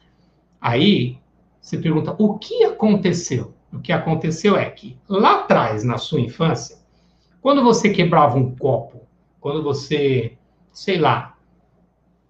Aí 0.60 1.18
você 1.60 1.78
pergunta 1.78 2.14
o 2.18 2.38
que 2.38 2.64
aconteceu? 2.64 3.54
O 3.72 3.80
que 3.80 3.92
aconteceu 3.92 4.56
é 4.56 4.68
que 4.68 4.96
lá 5.08 5.40
atrás, 5.40 5.84
na 5.84 5.98
sua 5.98 6.20
infância, 6.20 6.78
quando 7.40 7.62
você 7.62 7.90
quebrava 7.90 8.36
um 8.36 8.54
copo, 8.54 9.02
quando 9.40 9.62
você, 9.62 10.36
sei 10.72 10.98
lá, 10.98 11.36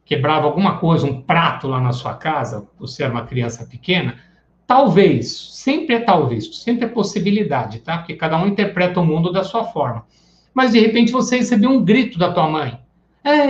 quebrava 0.05 0.47
alguma 0.47 0.79
coisa, 0.79 1.07
um 1.07 1.23
prato 1.23 1.69
lá 1.69 1.81
na 1.81 1.93
sua 1.93 2.15
casa, 2.15 2.67
você 2.79 3.05
era 3.05 3.13
uma 3.13 3.25
criança 3.25 3.65
pequena, 3.65 4.19
talvez, 4.71 5.51
sempre 5.51 5.97
é 5.97 5.99
talvez, 5.99 6.59
sempre 6.59 6.85
é 6.85 6.89
possibilidade, 6.89 7.81
tá? 7.81 7.99
Porque 7.99 8.15
cada 8.15 8.41
um 8.41 8.47
interpreta 8.47 9.01
o 9.01 9.05
mundo 9.05 9.33
da 9.33 9.43
sua 9.43 9.65
forma. 9.65 10.07
Mas 10.55 10.71
de 10.71 10.79
repente 10.79 11.11
você 11.11 11.39
recebeu 11.39 11.71
um 11.71 11.85
grito 11.85 12.17
da 12.17 12.33
tua 12.33 12.49
mãe. 12.49 12.79
É, 13.25 13.49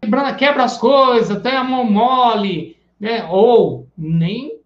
quebra, 0.00 0.32
quebra 0.32 0.64
as 0.64 0.78
coisas, 0.78 1.42
tem 1.42 1.52
a 1.52 1.62
mão 1.62 1.84
mole, 1.84 2.78
né? 2.98 3.26
Ou 3.28 3.90
nem 3.94 4.62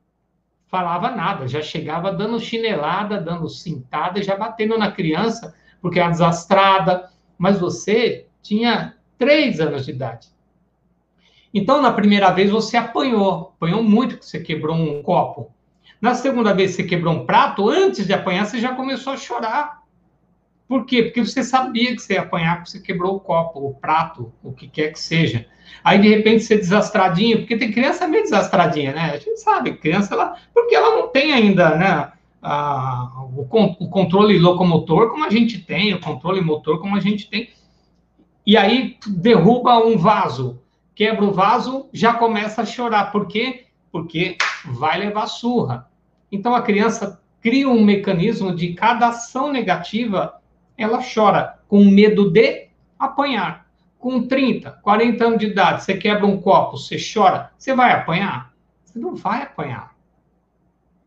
falava 0.69 1.11
nada, 1.11 1.49
já 1.49 1.61
chegava 1.61 2.13
dando 2.13 2.39
chinelada, 2.39 3.21
dando 3.21 3.49
cintada, 3.49 4.23
já 4.23 4.37
batendo 4.37 4.79
na 4.79 4.93
criança, 4.93 5.53
porque 5.81 5.99
era 5.99 6.11
desastrada, 6.11 7.11
mas 7.37 7.59
você 7.59 8.29
tinha 8.41 8.95
três 9.19 9.59
anos 9.59 9.85
de 9.87 9.91
idade. 9.91 10.29
Então, 11.53 11.83
na 11.83 11.93
primeira 11.93 12.31
vez, 12.31 12.53
você 12.53 12.77
apanhou, 12.77 13.53
apanhou 13.57 13.83
muito, 13.83 14.17
que 14.17 14.25
você 14.25 14.39
quebrou 14.39 14.77
um 14.77 15.03
copo. 15.03 15.51
Na 16.03 16.17
segunda 16.17 16.53
vez, 16.53 16.73
você 16.73 16.83
quebrou 16.83 17.15
um 17.15 17.25
prato, 17.25 17.71
antes 17.71 18.05
de 18.05 18.13
apanhar, 18.13 18.45
você 18.45 18.59
já 18.59 18.75
começou 18.75 19.13
a 19.13 19.17
chorar. 19.17 19.83
Por 20.67 20.85
quê? 20.85 21.05
Porque 21.05 21.25
você 21.25 21.45
sabia 21.45 21.95
que 21.95 22.03
você 22.03 22.15
ia 22.15 22.23
apanhar, 22.23 22.57
porque 22.57 22.71
você 22.71 22.81
quebrou 22.81 23.15
o 23.15 23.21
copo, 23.21 23.61
o 23.61 23.75
prato, 23.75 24.33
o 24.43 24.53
que 24.53 24.67
quer 24.67 24.93
que 24.93 24.99
seja. 24.99 25.47
Aí, 25.85 26.01
de 26.01 26.09
repente, 26.09 26.43
ser 26.43 26.57
desastradinho, 26.57 27.39
porque 27.39 27.57
tem 27.57 27.71
criança 27.71 28.09
meio 28.09 28.25
desastradinha, 28.25 28.93
né? 28.93 29.13
A 29.13 29.17
gente 29.17 29.37
sabe, 29.37 29.77
criança, 29.77 30.13
ela, 30.15 30.37
porque 30.53 30.75
ela 30.75 30.97
não 30.97 31.07
tem 31.07 31.33
ainda, 31.33 31.77
né? 31.77 32.13
A, 32.43 33.23
o, 33.37 33.43
o 33.79 33.89
controle 33.89 34.37
locomotor 34.41 35.09
como 35.09 35.25
a 35.25 35.31
gente 35.31 35.61
tem, 35.61 35.95
o 35.95 36.01
controle 36.01 36.41
motor 36.41 36.81
como 36.81 36.97
a 36.97 37.01
gente 37.01 37.31
tem. 37.31 37.51
E 38.45 38.57
aí 38.57 38.97
derruba 39.07 39.79
um 39.79 39.97
vaso, 39.97 40.61
quebra 40.97 41.25
o 41.25 41.33
vaso, 41.33 41.89
já 41.93 42.13
começa 42.13 42.63
a 42.63 42.67
chorar, 42.67 43.13
porque 43.13 43.67
porque 43.93 44.39
vai 44.65 44.99
levar 44.99 45.27
surra. 45.27 45.92
Então 46.33 46.55
a 46.55 46.63
criança 46.63 47.21
cria 47.43 47.69
um 47.69 47.85
mecanismo 47.85 48.55
de 48.55 48.73
cada 48.73 49.09
ação 49.09 49.53
negativa, 49.53 50.41
ela 50.79 51.01
chora 51.03 51.59
com 51.69 51.85
medo 51.85 52.31
de 52.31 52.69
apanhar. 52.99 53.67
Com 53.99 54.27
30, 54.27 54.71
40 54.83 55.25
anos 55.25 55.39
de 55.39 55.47
idade, 55.47 55.85
você 55.85 55.97
quebra 55.97 56.27
um 56.27 56.41
copo, 56.41 56.77
você 56.77 56.97
chora, 56.97 57.53
você 57.57 57.75
vai 57.75 57.93
apanhar? 57.93 58.53
Você 58.85 58.99
não 58.99 59.15
vai 59.15 59.43
apanhar. 59.43 59.93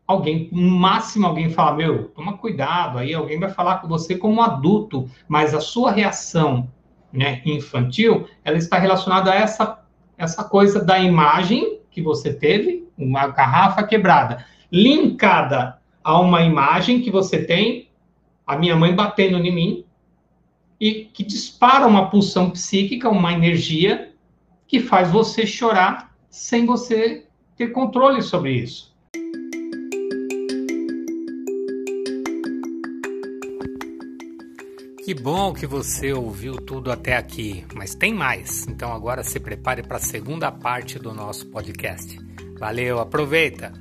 Alguém, 0.06 0.48
no 0.52 0.70
máximo 0.78 1.26
alguém 1.26 1.50
fala, 1.50 1.76
meu, 1.76 2.04
toma 2.10 2.38
cuidado, 2.38 2.96
aí 2.96 3.12
alguém 3.12 3.40
vai 3.40 3.50
falar 3.50 3.78
com 3.78 3.88
você 3.88 4.16
como 4.16 4.40
adulto, 4.40 5.10
mas 5.28 5.52
a 5.52 5.60
sua 5.60 5.90
reação 5.90 6.70
né, 7.12 7.42
infantil, 7.44 8.28
ela 8.44 8.56
está 8.56 8.78
relacionada 8.78 9.32
a 9.32 9.34
essa, 9.34 9.84
essa 10.16 10.44
coisa 10.44 10.82
da 10.82 10.98
imagem 10.98 11.80
que 11.90 12.00
você 12.00 12.32
teve, 12.32 12.86
uma 12.96 13.26
garrafa 13.26 13.82
quebrada, 13.82 14.44
linkada 14.76 15.78
a 16.04 16.20
uma 16.20 16.42
imagem 16.42 17.00
que 17.00 17.10
você 17.10 17.42
tem, 17.42 17.88
a 18.46 18.58
minha 18.58 18.76
mãe 18.76 18.94
batendo 18.94 19.38
em 19.38 19.54
mim, 19.54 19.84
e 20.78 21.06
que 21.06 21.24
dispara 21.24 21.86
uma 21.86 22.10
pulsão 22.10 22.50
psíquica, 22.50 23.08
uma 23.08 23.32
energia 23.32 24.12
que 24.68 24.78
faz 24.80 25.10
você 25.10 25.46
chorar 25.46 26.14
sem 26.28 26.66
você 26.66 27.24
ter 27.56 27.68
controle 27.68 28.20
sobre 28.20 28.52
isso. 28.52 28.94
Que 35.02 35.14
bom 35.14 35.54
que 35.54 35.66
você 35.66 36.12
ouviu 36.12 36.56
tudo 36.56 36.90
até 36.90 37.16
aqui, 37.16 37.64
mas 37.74 37.94
tem 37.94 38.12
mais. 38.12 38.66
Então 38.66 38.92
agora 38.92 39.22
se 39.22 39.40
prepare 39.40 39.82
para 39.82 39.96
a 39.96 40.00
segunda 40.00 40.52
parte 40.52 40.98
do 40.98 41.14
nosso 41.14 41.46
podcast. 41.46 42.18
Valeu, 42.58 42.98
aproveita! 42.98 43.72